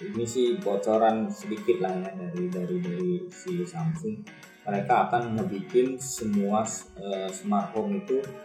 ini 0.03 0.27
sih 0.27 0.59
bocoran 0.59 1.31
sedikit 1.31 1.79
lah 1.87 1.95
ya 1.95 2.11
dari 2.19 2.51
dari 2.51 2.77
dari 2.83 3.11
si 3.31 3.63
Samsung 3.63 4.27
mereka 4.67 5.07
akan 5.07 5.39
ngebikin 5.39 5.95
semua 5.95 6.67
eh, 6.99 7.31
smartphone 7.31 8.03
itu 8.03 8.19
eh, 8.19 8.44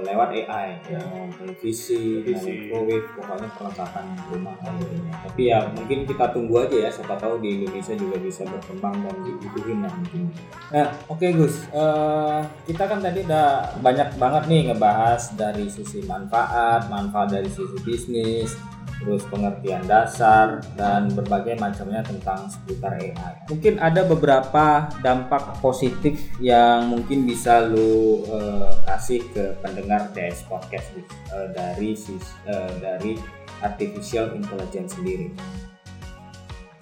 lewat 0.00 0.28
AI 0.40 0.68
Ya. 0.86 1.00
televisi, 1.30 1.96
mau 2.16 2.24
Televisi. 2.26 2.50
microwave 2.66 3.06
pokoknya 3.12 3.48
perlengkapan 3.52 4.04
rumah 4.26 4.54
akhirnya. 4.56 5.12
tapi 5.22 5.42
ya 5.46 5.58
mungkin 5.70 5.98
kita 6.04 6.24
tunggu 6.30 6.54
aja 6.60 6.76
ya 6.78 6.90
siapa 6.90 7.14
tahu 7.14 7.38
di 7.38 7.48
Indonesia 7.56 7.94
juga 7.94 8.16
bisa 8.18 8.42
berkembang 8.44 8.94
dan 9.00 9.14
dibutuhin 9.20 9.78
lah 9.80 9.92
mungkin 9.92 10.22
nah 10.68 10.86
oke 11.06 11.26
Gus 11.32 11.56
Eh, 11.70 12.40
kita 12.66 12.84
kan 12.84 12.98
tadi 12.98 13.22
udah 13.22 13.48
banyak 13.78 14.08
banget 14.16 14.42
nih 14.46 14.60
ngebahas 14.66 15.22
dari 15.34 15.66
sisi 15.66 16.02
manfaat 16.02 16.86
manfaat 16.86 17.30
dari 17.30 17.48
sisi 17.48 17.76
bisnis 17.80 18.56
terus 19.00 19.24
pengertian 19.26 19.80
dasar 19.82 20.60
dan 20.76 21.08
berbagai 21.08 21.56
macamnya 21.56 22.04
tentang 22.04 22.44
seputar 22.46 22.94
AI. 22.94 23.32
Mungkin 23.48 23.80
ada 23.80 24.04
beberapa 24.04 24.64
dampak 25.00 25.56
positif 25.58 26.20
yang 26.36 26.84
mungkin 26.86 27.24
bisa 27.24 27.64
lu 27.64 28.20
eh, 28.28 28.70
kasih 28.84 29.24
ke 29.32 29.56
pendengar 29.58 30.12
DS 30.12 30.44
Podcast 30.44 30.92
eh, 31.32 31.48
dari 31.50 31.96
sis- 31.96 32.36
eh, 32.44 32.72
dari 32.76 33.16
artificial 33.60 34.32
intelligence 34.32 34.94
sendiri. 34.94 35.32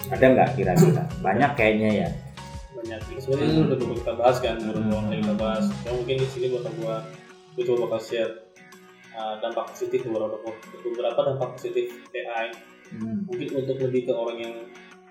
Ada 0.08 0.26
nggak 0.26 0.48
kira-kira? 0.54 1.04
Banyak 1.20 1.50
kayaknya 1.54 1.90
ya. 2.06 2.10
banyak 2.78 3.00
sebenarnya 3.18 3.46
itu 3.50 3.62
udah 3.66 3.78
kita 3.90 4.12
bahas 4.14 4.36
kan 4.38 4.54
baru 4.62 4.78
Hmm. 4.78 5.02
hmm. 5.02 5.18
kita 5.18 5.34
bahas 5.34 5.66
ya 5.82 5.90
mungkin 5.90 6.14
di 6.14 6.26
sini 6.30 6.46
gua 6.46 6.62
gua 6.78 6.96
gua 7.58 7.62
coba 7.66 7.78
bakal 7.90 8.00
share 8.00 8.32
uh, 9.12 9.34
dampak 9.38 9.70
positif 9.70 10.04
beberapa 10.04 10.36
beberapa 10.82 11.20
dampak 11.24 11.48
positif 11.54 11.92
AI 12.10 12.52
Hmm. 12.88 13.20
mungkin 13.28 13.52
untuk 13.52 13.76
lebih 13.78 14.08
ke 14.08 14.12
orang 14.12 14.38
yang 14.40 14.54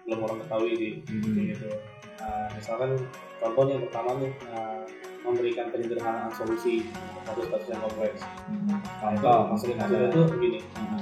belum 0.01 0.19
orang 0.19 0.37
ketahui 0.41 0.73
sih 0.73 0.93
Hmm. 1.05 1.45
Gitu 1.47 1.69
Uh, 2.17 2.49
misalkan 2.51 2.97
contohnya 3.37 3.77
yang 3.77 3.85
pertama 3.85 4.17
nih 4.17 4.33
uh, 4.49 4.81
memberikan 5.21 5.69
penyederhanaan 5.69 6.33
solusi 6.33 6.89
untuk 6.89 7.45
kasus-kasus 7.45 7.69
yang 7.69 7.81
kompleks 7.85 8.25
Hmm. 8.49 8.65
Nah, 8.73 9.13
itu 9.13 9.21
Contoh 9.21 9.37
maksudnya 9.47 9.75
mungkin 9.77 9.77
maksudnya 9.77 10.09
itu 10.09 10.21
begini 10.33 10.59
Hmm. 10.73 11.01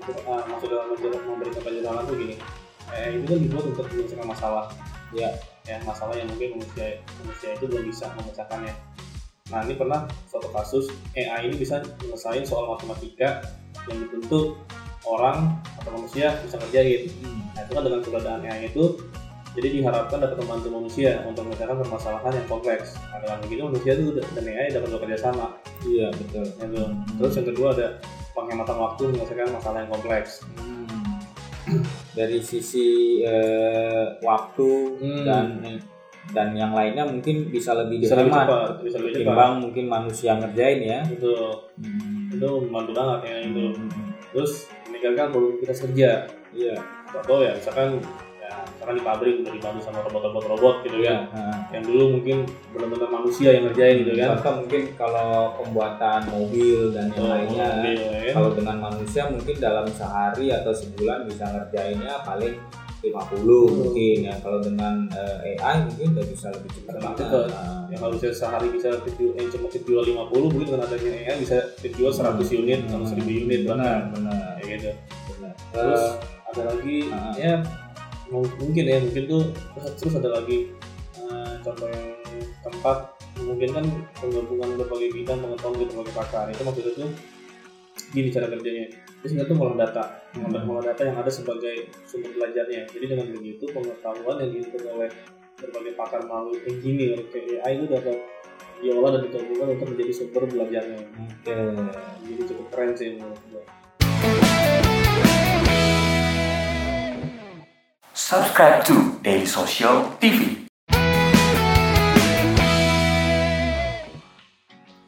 untuk 0.00 0.16
uh, 0.24 0.42
maksud 0.48 0.68
dalam 0.72 0.86
menjer- 0.88 1.24
memberikan 1.28 1.60
penyederhanaan 1.60 2.04
itu 2.04 2.14
gini 2.16 2.34
AI 2.88 3.10
itu 3.12 3.24
kan 3.28 3.38
dibuat 3.38 3.64
untuk 3.68 3.84
menyelesaikan 3.86 4.24
masalah 4.26 4.64
Ya. 5.12 5.28
ya 5.62 5.76
masalah 5.84 6.16
yang 6.16 6.26
mungkin 6.26 6.58
manusia 6.58 6.98
manusia 7.20 7.48
itu 7.52 7.64
belum 7.68 7.84
bisa 7.86 8.08
memecahkannya 8.16 8.72
nah 9.52 9.60
ini 9.60 9.76
pernah 9.76 10.08
suatu 10.24 10.48
kasus 10.48 10.88
AI 11.12 11.52
ini 11.52 11.60
bisa 11.60 11.84
menyelesaikan 12.00 12.48
soal 12.48 12.64
matematika 12.72 13.44
yang 13.92 14.00
dituntut 14.00 14.56
orang 15.04 15.60
atau 15.76 15.92
manusia 15.92 16.40
bisa 16.40 16.56
ngerjain 16.56 17.12
Hmm. 17.20 17.44
nah 17.52 17.60
itu 17.60 17.76
kan 17.76 17.82
dengan 17.84 18.00
keberadaan 18.00 18.40
AI 18.40 18.72
itu 18.72 18.96
jadi 19.52 19.68
diharapkan 19.68 20.18
dapat 20.18 20.40
membantu 20.40 20.68
manusia 20.72 21.20
untuk 21.28 21.44
menyelesaikan 21.44 21.76
permasalahan 21.76 22.32
yang 22.34 22.48
kompleks 22.48 22.96
nah 23.12 23.20
dengan 23.20 23.38
begitu 23.44 23.60
manusia 23.68 23.92
itu 23.92 24.02
dan 24.16 24.44
AI 24.48 24.68
dapat 24.72 24.88
bekerja 24.90 25.18
sama 25.20 25.46
Iya 25.84 26.08
betul. 26.16 26.44
gitu. 26.48 26.82
terus 27.20 27.32
yang 27.36 27.48
kedua 27.52 27.68
ada 27.76 27.88
penghematan 28.32 28.76
waktu 28.80 29.02
menyelesaikan 29.12 29.52
masalah 29.52 29.78
yang 29.84 29.92
kompleks 29.92 30.40
Hmm. 30.56 30.88
dari 32.18 32.40
sisi 32.40 33.20
eh, 33.20 34.08
waktu 34.24 34.70
Hmm. 35.04 35.24
dan 35.28 35.46
dan 36.30 36.52
yang 36.52 36.72
lainnya 36.72 37.04
mungkin 37.04 37.46
bisa 37.46 37.74
lebih 37.74 38.00
bisa 38.00 38.14
lebih 38.14 38.30
dihemat 38.30 38.46
cepat 38.46 38.70
bisa 38.80 38.96
lebih 38.98 39.12
cepat 39.20 39.50
mungkin 39.58 39.84
manusia 39.86 40.30
ngerjain 40.34 40.80
ya. 40.80 41.00
itu 41.04 41.32
Hmm. 41.74 42.30
itu 42.30 42.48
membantu 42.62 42.92
banget 42.92 43.20
ya 43.24 43.36
itu 43.44 43.64
Hmm. 43.70 44.10
terus 44.30 44.52
meninggalkan 44.86 45.26
produktivitas 45.30 45.78
kerja 45.82 46.10
Iya. 46.50 46.74
contoh 47.08 47.38
ya 47.40 47.52
misalkan 47.52 47.98
ya 48.36 48.50
misalkan 48.64 48.94
di 48.94 49.02
pabrik 49.02 49.34
udah 49.40 49.52
dibantu 49.52 49.80
sama 49.82 49.98
robot-robot 50.02 50.44
robot 50.48 50.74
gitu 50.82 50.98
kan 51.00 51.18
Nah, 51.30 51.58
yang 51.70 51.82
dulu 51.82 52.04
mungkin 52.14 52.36
benar-benar 52.70 53.10
manusia 53.10 53.48
yang 53.50 53.64
ngerjain 53.66 53.96
gitu 54.00 54.12
kan 54.14 54.28
Contoh 54.34 54.54
mungkin 54.60 54.82
kalau 54.94 55.30
pembuatan 55.56 56.20
mobil 56.28 56.78
dan 56.90 57.06
yang 57.08 57.20
Oh, 57.20 57.28
lainnya. 57.28 57.68
mobil, 57.74 57.98
ya. 57.98 58.32
Kalau 58.32 58.50
dengan 58.52 58.76
manusia 58.80 59.22
mungkin 59.26 59.54
dalam 59.58 59.86
sehari 59.88 60.46
atau 60.48 60.70
sebulan 60.70 61.26
bisa 61.26 61.44
ngerjainnya 61.44 62.14
paling 62.22 62.54
50 63.04 63.36
Hmm. 63.36 63.74
mungkin 63.78 64.16
ya. 64.22 64.34
Kalau 64.38 64.58
dengan 64.58 64.94
eh, 65.10 65.56
AI 65.56 65.76
mungkin 65.84 66.06
udah 66.12 66.26
bisa 66.26 66.46
lebih 66.50 66.70
cepat 66.72 66.92
Lebih 66.94 67.14
cepat. 67.14 67.46
Nah, 67.48 67.84
yang 67.86 68.00
harusnya 68.02 68.30
sehari 68.30 68.68
bisa 68.70 68.88
terjual 68.98 69.32
eh, 69.34 69.46
cuma 69.46 69.66
terjual 69.68 70.02
50 70.02 70.48
mungkin 70.48 70.66
dengan 70.66 70.82
adanya 70.82 71.10
AI 71.22 71.34
bisa 71.38 71.56
terjual 71.76 72.10
100 72.10 72.40
unit 72.54 72.80
atau 72.84 73.04
1000 73.04 73.20
unit 73.38 73.60
benar 73.62 74.08
bahkan 74.08 74.12
benar 74.14 74.40
kayak 74.56 74.68
gitu 74.74 74.90
benar. 75.30 75.52
terus 75.70 76.02
Eh, 76.02 76.12
ada 76.48 76.62
lagi 76.66 76.96
Ah. 77.08 77.34
ya 77.34 77.54
mung- 78.26 78.56
mungkin 78.56 78.84
ya 78.84 78.98
mungkin 78.98 79.24
tuh 79.26 79.42
terus, 79.94 80.14
ada 80.14 80.30
lagi 80.32 80.58
eh, 81.16 81.52
contoh 81.60 81.86
yang 81.86 82.06
tempat 82.62 82.98
memungkinkan 83.34 83.84
penggabungan 84.14 84.68
berbagai 84.76 85.10
bidang 85.12 85.38
pengetahuan 85.38 85.76
dari 85.76 85.90
berbagai 85.90 86.14
pakar 86.14 86.44
itu 86.48 86.62
maksudnya 86.62 86.92
tuh 86.96 87.10
gini 88.12 88.28
cara 88.28 88.46
kerjanya 88.50 88.90
itu 88.90 89.24
sebenarnya 89.24 89.50
tuh 89.50 89.56
ngolah 89.56 89.76
data 89.78 90.04
ngolah, 90.36 90.60
Hmm. 90.60 90.66
ngolah 90.68 90.84
data 90.92 91.02
yang 91.08 91.16
ada 91.16 91.30
sebagai 91.32 91.76
sumber 92.04 92.30
belajarnya 92.34 92.80
jadi 92.90 93.04
dengan 93.08 93.26
begitu 93.32 93.64
pengetahuan 93.70 94.36
yang 94.44 94.50
diinput 94.52 94.82
oleh 94.84 95.10
berbagai 95.54 95.92
pakar 95.96 96.20
melalui 96.26 96.58
engineer 96.66 97.18
kayak 97.32 97.62
AI 97.64 97.78
itu 97.78 97.86
dapat 97.88 98.16
diolah 98.82 99.10
dan 99.16 99.20
digabungkan 99.24 99.68
untuk 99.78 99.88
menjadi 99.96 100.12
sumber 100.12 100.42
belajarnya 100.44 100.98
Oke. 101.00 101.56
jadi 102.26 102.42
cukup 102.50 102.66
keren 102.74 102.90
sih 102.92 103.08
menurut 103.16 103.40
gue 103.48 103.62
Subscribe 108.14 108.82
to 108.82 109.20
Daily 109.20 109.44
Social 109.46 110.16
TV. 110.18 110.63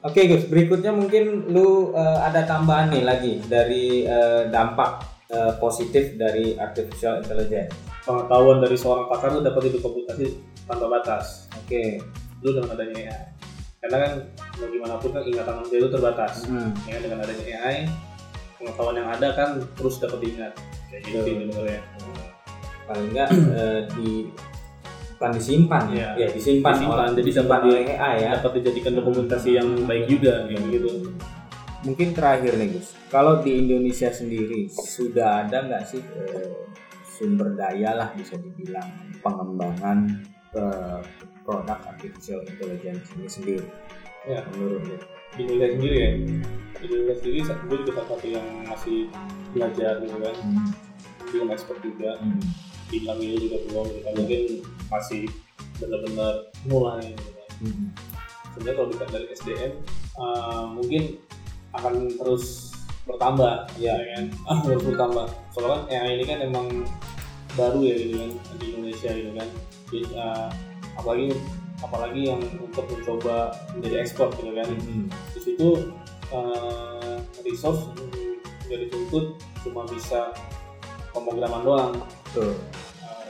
Oke 0.07 0.21
Gus, 0.25 0.47
berikutnya 0.47 0.91
mungkin 0.91 1.25
lu 1.49 1.91
eh, 1.93 2.19
ada 2.21 2.45
tambahan 2.45 2.89
nih 2.89 3.03
lagi 3.03 3.33
dari 3.43 4.05
eh, 4.05 4.47
dampak 4.47 5.03
eh, 5.27 5.53
positif 5.57 6.15
dari 6.15 6.55
artificial 6.55 7.19
intelligence. 7.19 7.75
pengetahuan 8.03 8.63
dari 8.63 8.79
seorang 8.79 9.11
pakar 9.11 9.35
itu 9.35 9.43
dapat 9.43 9.63
didokumentasi 9.67 10.25
tanpa 10.63 10.87
batas 10.89 11.51
Oke. 11.57 11.99
dulu 12.39 12.63
dengan 12.63 12.71
adanya 12.73 12.97
AI 13.03 13.19
karena 13.77 13.97
kan 13.99 14.13
bagaimanapun 14.57 15.11
kan 15.11 15.23
ingatan 15.25 15.55
manusia 15.57 15.77
itu 15.77 15.89
terbatas 15.91 16.35
Hmm. 16.47 16.71
ya 16.87 16.99
dengan 16.99 17.19
adanya 17.21 17.45
AI 17.59 17.77
pengetahuan 18.57 18.97
yang 18.97 19.11
ada 19.11 19.29
kan 19.33 19.49
terus 19.75 19.99
dapat 19.99 20.19
diingat 20.23 20.53
kayak 20.87 21.03
gitu 21.03 21.19
sebenarnya 21.19 21.83
Paling 22.87 23.07
enggak 23.11 23.29
eh, 23.59 23.81
di 23.93 24.11
bukan 25.17 25.31
disimpan 25.33 25.85
ya, 25.91 26.09
ya 26.15 26.29
disimpan, 26.29 26.77
Disimpan, 26.77 26.93
oleh 27.01 27.17
jadi 27.17 27.25
disimpan 27.25 27.61
oleh 27.65 27.81
AI 27.89 28.15
ya. 28.21 28.31
dapat 28.37 28.53
dijadikan 28.61 28.93
dokumentasi 28.95 29.51
yang 29.57 29.69
baik 29.85 30.05
juga 30.07 30.45
kayak 30.45 30.63
gitu 30.71 30.93
Mungkin 31.85 32.13
terakhir 32.13 32.59
nih 32.59 32.69
Gus, 32.73 32.93
kalau 33.09 33.41
di 33.41 33.63
Indonesia 33.63 34.11
sendiri 34.11 34.67
sudah 34.67 35.47
ada 35.47 35.65
nggak 35.65 35.83
sih 35.87 36.03
eh, 36.03 36.67
sumber 37.07 37.55
daya 37.55 37.95
lah 37.95 38.09
bisa 38.13 38.35
dibilang 38.37 38.85
pengembangan 39.23 40.21
eh, 40.53 41.01
produk 41.41 41.79
artificial 41.87 42.43
intelligence 42.43 43.07
ini 43.15 43.29
sendiri? 43.31 43.67
Ya. 44.27 44.43
menurut 44.51 44.83
lu? 44.83 44.97
di 45.33 45.43
Indonesia 45.45 45.69
sendiri 45.73 45.97
ya 45.97 46.11
di 46.75 46.85
Indonesia 46.85 47.15
sendiri 47.17 47.39
gue 47.47 47.77
juga 47.87 47.93
salah 47.95 48.09
satu 48.11 48.27
yang 48.27 48.47
masih 48.67 48.99
belajar 49.55 49.93
gitu 50.03 50.17
kan 50.19 50.35
Hmm. 50.37 50.69
belum 51.31 51.49
expert 51.51 51.79
juga 51.81 52.11
Hmm. 52.19 52.41
Bilang 52.89 53.19
ini 53.19 53.37
juga 53.41 53.57
belum 53.67 53.87
kan 54.03 54.13
mungkin 54.15 54.43
masih 54.87 55.23
benar-benar 55.77 56.35
mulai 56.65 57.13
gitu 57.13 57.31
kan 57.33 57.45
Hmm. 57.57 57.89
sebenarnya 58.53 58.75
kalau 58.77 58.89
dilihat 58.93 59.11
dari 59.11 59.27
SDM 59.33 59.73
uh, 60.21 60.65
mungkin 60.69 61.03
akan 61.73 61.95
terus 62.21 62.73
bertambah 63.09 63.65
Ya. 63.81 63.97
kan 63.97 64.25
ah 64.51 64.59
terus 64.61 64.85
bertambah 64.85 65.25
soalnya 65.51 65.73
kan 65.73 65.83
AI 65.89 66.11
ini 66.21 66.25
kan 66.25 66.39
emang 66.45 66.67
baru 67.57 67.81
ya 67.81 67.95
gitu 67.97 68.15
kan 68.21 68.31
di 68.61 68.67
Indonesia 68.77 69.11
gitu 69.11 69.31
kan 69.33 69.49
Jadi, 69.87 70.01
uh, 70.19 70.49
apalagi 70.97 71.27
apalagi 71.79 72.21
yang 72.29 72.41
untuk 72.59 72.85
mencoba 72.89 73.57
menjadi 73.73 74.05
ekspor 74.05 74.29
gitu 74.37 74.53
kan 74.53 74.69
Hmm. 74.69 75.09
di 75.33 75.41
situ 75.41 75.69
uh, 76.29 77.17
resource 77.41 77.89
nggak 78.67 78.81
dituntut 78.85 79.39
cuma 79.65 79.87
bisa 79.89 80.35
pemrograman 81.15 81.63
doang 81.65 81.95
Betul. 82.37 82.53
Uh, 83.01 83.25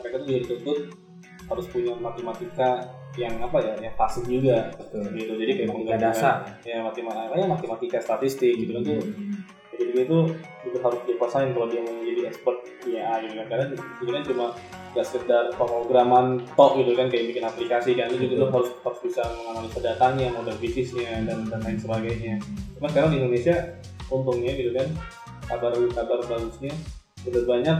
mereka 0.00 0.14
tuh 0.16 0.24
juga 0.24 0.38
dituntut 0.40 0.78
harus 1.48 1.66
punya 1.68 1.92
matematika 1.96 2.70
yang 3.16 3.34
apa 3.40 3.58
ya 3.60 3.74
yang 3.80 3.92
fasih 3.92 4.24
juga 4.24 4.72
Betul. 4.72 5.04
gitu 5.16 5.32
jadi 5.36 5.52
kayak 5.54 5.68
Matematika 5.68 5.98
dasar. 6.00 6.34
ya 6.62 6.76
matematika 6.80 7.34
ya 7.34 7.46
matematika 7.46 7.98
statistik 7.98 8.52
gitu 8.56 8.72
kan 8.78 8.82
tuh 8.84 9.00
Hmm. 9.04 9.36
jadi 9.74 9.84
dia 9.94 10.02
itu 10.04 10.18
juga 10.64 10.78
harus 10.82 11.00
dikuasain 11.04 11.50
kalau 11.52 11.66
dia 11.66 11.80
mau 11.82 11.94
menjadi 11.94 12.22
expert 12.26 12.58
di 12.82 12.90
AI 12.96 13.26
gitu 13.26 13.34
kan 13.38 13.46
karena 13.48 13.64
kan 14.10 14.22
cuma 14.26 14.46
gak 14.92 15.06
sekedar 15.06 15.44
pemrograman 15.54 16.26
tok 16.52 16.72
gitu 16.78 16.92
kan 16.94 17.06
kayak 17.08 17.24
bikin 17.30 17.44
aplikasi 17.44 17.90
kan 17.94 18.08
itu 18.08 18.26
juga 18.26 18.34
tuh 18.42 18.48
harus 18.54 18.70
harus 18.82 19.00
bisa 19.02 19.22
menganalisa 19.24 19.80
datanya 19.80 20.26
model 20.32 20.56
bisnisnya 20.58 21.12
dan 21.24 21.38
dan 21.46 21.60
lain 21.62 21.78
sebagainya 21.78 22.34
cuma 22.76 22.86
sekarang 22.88 23.10
di 23.12 23.18
Indonesia 23.20 23.56
untungnya 24.08 24.52
gitu 24.52 24.70
kan 24.72 24.88
kabar 25.48 25.72
kabar 25.74 26.18
bagusnya 26.26 26.72
udah 27.24 27.42
banyak 27.46 27.78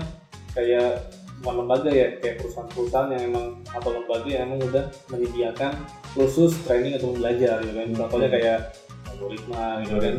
kayak 0.55 1.09
bukan 1.39 1.55
lembaga 1.65 1.91
ya 1.95 2.07
kayak 2.19 2.43
perusahaan-perusahaan 2.43 3.15
yang 3.15 3.23
emang 3.31 3.47
atau 3.71 3.91
lembaga 3.95 4.27
yang 4.27 4.43
emang 4.51 4.61
udah 4.67 4.85
menyediakan 5.09 5.73
khusus 6.13 6.51
training 6.67 6.99
atau 6.99 7.15
belajar 7.15 7.63
gitu 7.63 7.75
kan 7.79 7.89
contohnya 7.95 8.29
kayak 8.31 8.59
algoritma 9.07 9.65
gitu 9.87 9.97
kan 10.03 10.17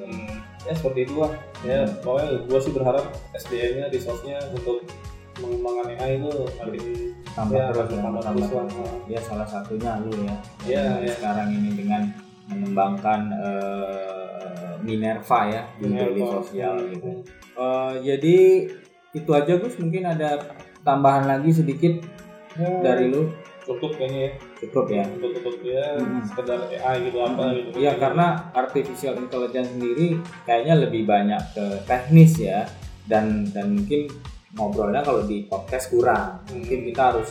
Hmm, 0.00 0.42
ya 0.66 0.72
seperti 0.74 1.06
itu 1.06 1.14
lah 1.22 1.32
ya 1.62 1.84
pokoknya 2.02 2.28
gue 2.48 2.58
sih 2.62 2.72
berharap 2.72 3.04
SDM-nya 3.36 3.86
resource-nya 3.92 4.38
untuk 4.50 4.82
mengembangkan 5.38 5.86
AI 5.96 6.18
itu 6.18 6.30
makin 6.58 6.82
tambah 7.32 7.56
ya, 7.56 7.70
terus 7.72 7.88
ya, 7.88 8.00
tambah 8.02 8.20
terus 8.20 8.48
lah 8.50 8.64
terus. 8.68 8.92
Ya 9.08 9.20
salah 9.22 9.48
satunya 9.48 9.90
lu 10.04 10.12
ya. 10.20 10.36
Yang 10.66 10.88
iya. 11.00 11.12
Sekarang 11.16 11.48
ini 11.48 11.70
dengan 11.72 12.02
mengembangkan 12.50 13.20
eh, 13.38 14.72
Minerva 14.82 15.40
ya 15.48 15.62
di. 15.78 15.84
Daily 15.94 16.20
Sosial 16.20 16.74
Hmm. 16.76 16.88
gitu. 16.92 17.10
Eh, 17.56 17.92
jadi 18.04 18.36
itu 19.10 19.30
aja 19.30 19.52
Gus 19.56 19.74
mungkin 19.76 20.06
ada 20.06 20.54
tambahan 20.80 21.26
lagi 21.26 21.50
sedikit 21.52 21.94
Ya, 22.50 22.66
dari 22.82 23.14
lu 23.14 23.30
cukup 23.62 23.94
kayaknya 23.94 24.20
ya 24.26 24.32
cukup 24.58 24.84
ya. 24.90 25.04
untuk 25.06 25.30
untuk 25.38 25.56
ya 25.62 25.86
Hmm. 25.94 26.18
sekedar 26.26 26.58
AI 26.66 27.06
gitu 27.06 27.18
apa 27.22 27.44
gitu 27.54 27.68
Iya 27.78 27.94
karena 27.94 28.26
artificial 28.50 29.14
intelligence 29.16 29.70
sendiri 29.70 30.18
kayaknya 30.42 30.74
lebih 30.82 31.06
banyak 31.06 31.38
ke 31.54 31.64
teknis 31.86 32.42
ya 32.42 32.66
dan 33.06 33.46
dan 33.54 33.78
mungkin 33.78 34.10
ngobrolnya 34.50 35.06
kalau 35.06 35.22
di 35.22 35.46
podcast 35.46 35.94
kurang. 35.94 36.42
Hmm. 36.50 36.58
Mungkin 36.58 36.90
kita 36.90 37.02
harus 37.14 37.30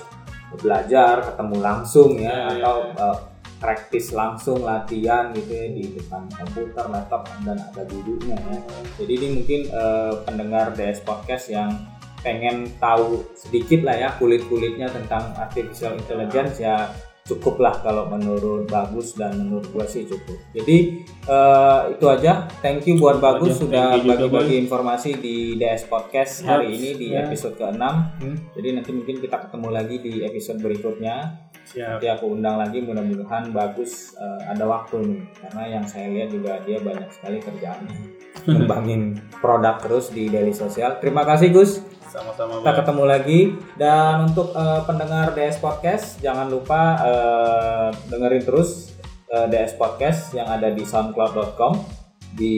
belajar 0.55 1.19
ketemu 1.21 1.55
langsung 1.59 2.09
ya 2.15 2.31
iya, 2.31 2.63
atau 2.63 2.75
iya. 2.79 2.95
uh, 2.95 3.17
praktis 3.60 4.15
langsung 4.15 4.63
latihan 4.63 5.36
gitu 5.36 5.52
ya 5.52 5.67
di 5.69 5.84
depan 5.93 6.26
komputer, 6.32 6.86
laptop 6.88 7.28
dan 7.43 7.60
ada 7.60 7.84
gurunya 7.86 8.39
ya. 8.39 8.60
Jadi 8.98 9.12
ini 9.19 9.28
mungkin 9.36 9.62
uh, 9.76 10.24
pendengar 10.24 10.72
DS 10.74 11.04
podcast 11.04 11.52
yang 11.52 11.76
pengen 12.19 12.67
tahu 12.80 13.24
sedikit 13.36 13.88
lah 13.88 13.95
ya 13.95 14.10
kulit-kulitnya 14.19 14.91
tentang 14.91 15.32
artificial 15.39 15.95
intelligence 15.95 16.60
ya 16.60 16.91
cukup 17.29 17.55
lah 17.59 17.77
kalau 17.77 18.07
menurut 18.07 18.65
bagus 18.65 19.13
dan 19.13 19.37
menurut 19.37 19.69
gua 19.69 19.85
sih 19.85 20.03
cukup. 20.03 20.33
Jadi 20.51 20.77
eh, 21.23 21.81
itu 21.91 22.05
aja. 22.05 22.49
Thank 22.59 22.85
you 22.85 22.97
buat 22.97 23.17
bagus 23.17 23.53
aja. 23.53 23.61
sudah 23.61 23.87
bagi-bagi 23.99 24.57
informasi 24.59 25.15
di 25.15 25.35
DS 25.55 25.85
podcast 25.85 26.41
hari 26.41 26.69
Yes. 26.69 26.75
ini 26.75 26.89
di 26.95 27.07
Ya. 27.09 27.23
episode 27.23 27.53
ke-6. 27.53 27.83
Hmm. 28.17 28.37
Jadi 28.51 28.67
nanti 28.71 28.91
mungkin 28.91 29.15
kita 29.19 29.37
ketemu 29.39 29.67
lagi 29.69 29.95
di 29.97 30.13
episode 30.21 30.57
berikutnya. 30.57 31.15
siap 31.61 32.01
Nanti 32.01 32.09
aku 32.09 32.33
undang 32.33 32.57
lagi 32.57 32.81
mudah-mudahan 32.81 33.51
bagus 33.51 34.15
eh, 34.15 34.41
ada 34.43 34.65
waktu 34.65 35.05
nih 35.05 35.21
karena 35.37 35.63
yang 35.69 35.85
saya 35.85 36.09
lihat 36.09 36.29
juga 36.29 36.57
dia 36.59 36.81
banyak 36.81 37.09
sekali 37.09 37.37
kerjaannya 37.37 37.93
ngembangin 38.49 39.01
produk 39.37 39.77
terus 39.77 40.09
di 40.09 40.27
daily 40.27 40.49
sosial. 40.51 40.97
Terima 40.97 41.21
kasih 41.21 41.51
Gus. 41.51 41.85
Sama-sama 42.10 42.65
Kita 42.65 42.74
ketemu 42.82 43.04
lagi. 43.06 43.41
Dan 43.78 44.34
untuk 44.34 44.52
eh, 44.58 44.82
pendengar 44.84 45.38
DS 45.38 45.62
Podcast 45.62 46.17
jangan 46.19 46.50
lupa 46.50 46.82
eh, 47.06 47.88
dengerin 48.10 48.43
terus 48.43 48.98
eh, 49.30 49.45
DS 49.48 49.78
Podcast 49.78 50.34
yang 50.34 50.50
ada 50.50 50.74
di 50.74 50.82
soundcloud.com 50.82 52.00
di 52.30 52.56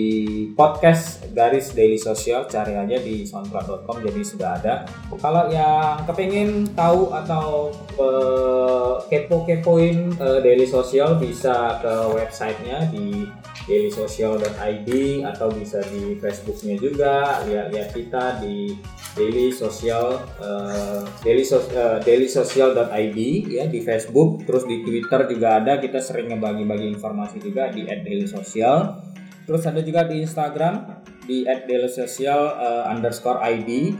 podcast 0.52 1.32
garis 1.32 1.72
daily 1.72 1.96
social 1.96 2.44
cari 2.44 2.76
aja 2.76 3.00
di 3.00 3.24
soundcloud.com 3.24 4.04
jadi 4.04 4.22
sudah 4.24 4.50
ada. 4.60 4.74
Kalau 5.16 5.48
yang 5.48 6.04
kepingin 6.04 6.76
tahu 6.76 7.12
atau 7.16 7.72
eh, 7.96 8.94
kepo-kepoin 9.08 10.12
eh, 10.20 10.40
daily 10.44 10.68
social 10.68 11.16
bisa 11.16 11.80
ke 11.80 11.94
websitenya 12.12 12.92
di 12.92 13.28
dailysocial.id 13.70 14.90
atau 15.26 15.48
bisa 15.54 15.82
di 15.90 16.18
Facebooknya 16.18 16.76
juga. 16.78 17.14
Lihat-lihat 17.46 17.90
kita 17.94 18.24
di 18.42 18.78
daily 19.14 19.52
social 19.52 20.22
eh, 20.40 21.02
daily, 21.22 21.46
sos- 21.46 21.70
eh, 21.72 22.00
dailysocial.id 22.02 23.20
ya 23.50 23.66
di 23.70 23.80
Facebook. 23.82 24.46
Terus 24.46 24.64
di 24.66 24.82
Twitter 24.82 25.30
juga 25.30 25.62
ada. 25.62 25.78
Kita 25.78 26.02
sering 26.02 26.34
ngebagi-bagi 26.34 26.88
informasi 26.90 27.38
juga 27.42 27.70
di 27.70 27.86
@dailysocial 27.86 29.12
terus 29.46 29.66
ada 29.66 29.82
juga 29.82 30.06
di 30.06 30.22
Instagram 30.22 31.04
di 31.26 31.44
@dailysocial 31.44 32.42
eh, 32.56 32.84
underscore 32.92 33.42
id 33.52 33.98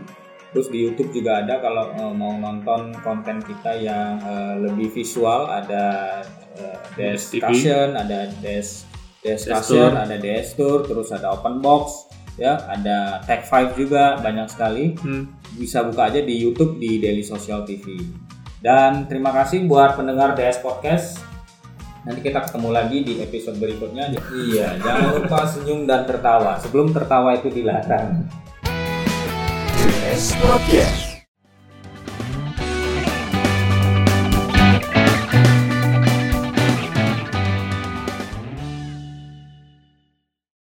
terus 0.52 0.68
di 0.68 0.84
YouTube 0.84 1.16
juga 1.16 1.44
ada 1.44 1.64
kalau 1.64 1.92
eh, 1.96 2.14
mau 2.16 2.36
nonton 2.36 2.96
konten 3.04 3.40
kita 3.44 3.76
yang 3.80 4.20
eh, 4.22 4.56
lebih 4.64 4.92
visual. 4.92 5.48
Ada 5.48 5.86
TV. 6.94 7.16
discussion 7.16 7.96
ada 7.96 8.28
des 9.22 9.38
discussion 9.38 9.94
ada 9.94 10.18
DS 10.18 10.54
Tour 10.54 10.82
terus 10.84 11.10
ada 11.10 11.30
open 11.32 11.62
box 11.62 12.10
ya 12.36 12.58
ada 12.66 13.22
Tech 13.24 13.46
Five 13.46 13.76
juga 13.76 14.18
banyak 14.18 14.50
sekali 14.50 14.98
Hmm. 14.98 15.30
bisa 15.54 15.84
buka 15.84 16.10
aja 16.10 16.20
di 16.20 16.36
YouTube 16.38 16.78
di 16.78 16.98
Daily 16.98 17.22
Social 17.22 17.62
TV. 17.62 18.02
Dan 18.62 19.06
terima 19.06 19.34
kasih 19.34 19.66
buat 19.66 19.94
pendengar 19.94 20.34
DS 20.34 20.62
Podcast. 20.62 21.18
Nanti 22.02 22.22
kita 22.22 22.46
ketemu 22.46 22.70
lagi 22.70 22.98
di 23.02 23.14
episode 23.20 23.58
berikutnya. 23.58 24.10
Iya, 24.32 24.78
jangan 24.78 25.18
lupa 25.18 25.46
senyum 25.46 25.86
dan 25.86 26.06
tertawa. 26.06 26.58
Sebelum 26.58 26.94
tertawa 26.94 27.36
itu 27.36 27.50
dilarang. 27.50 28.26
DS 29.82 30.38
Podcast. 30.38 31.11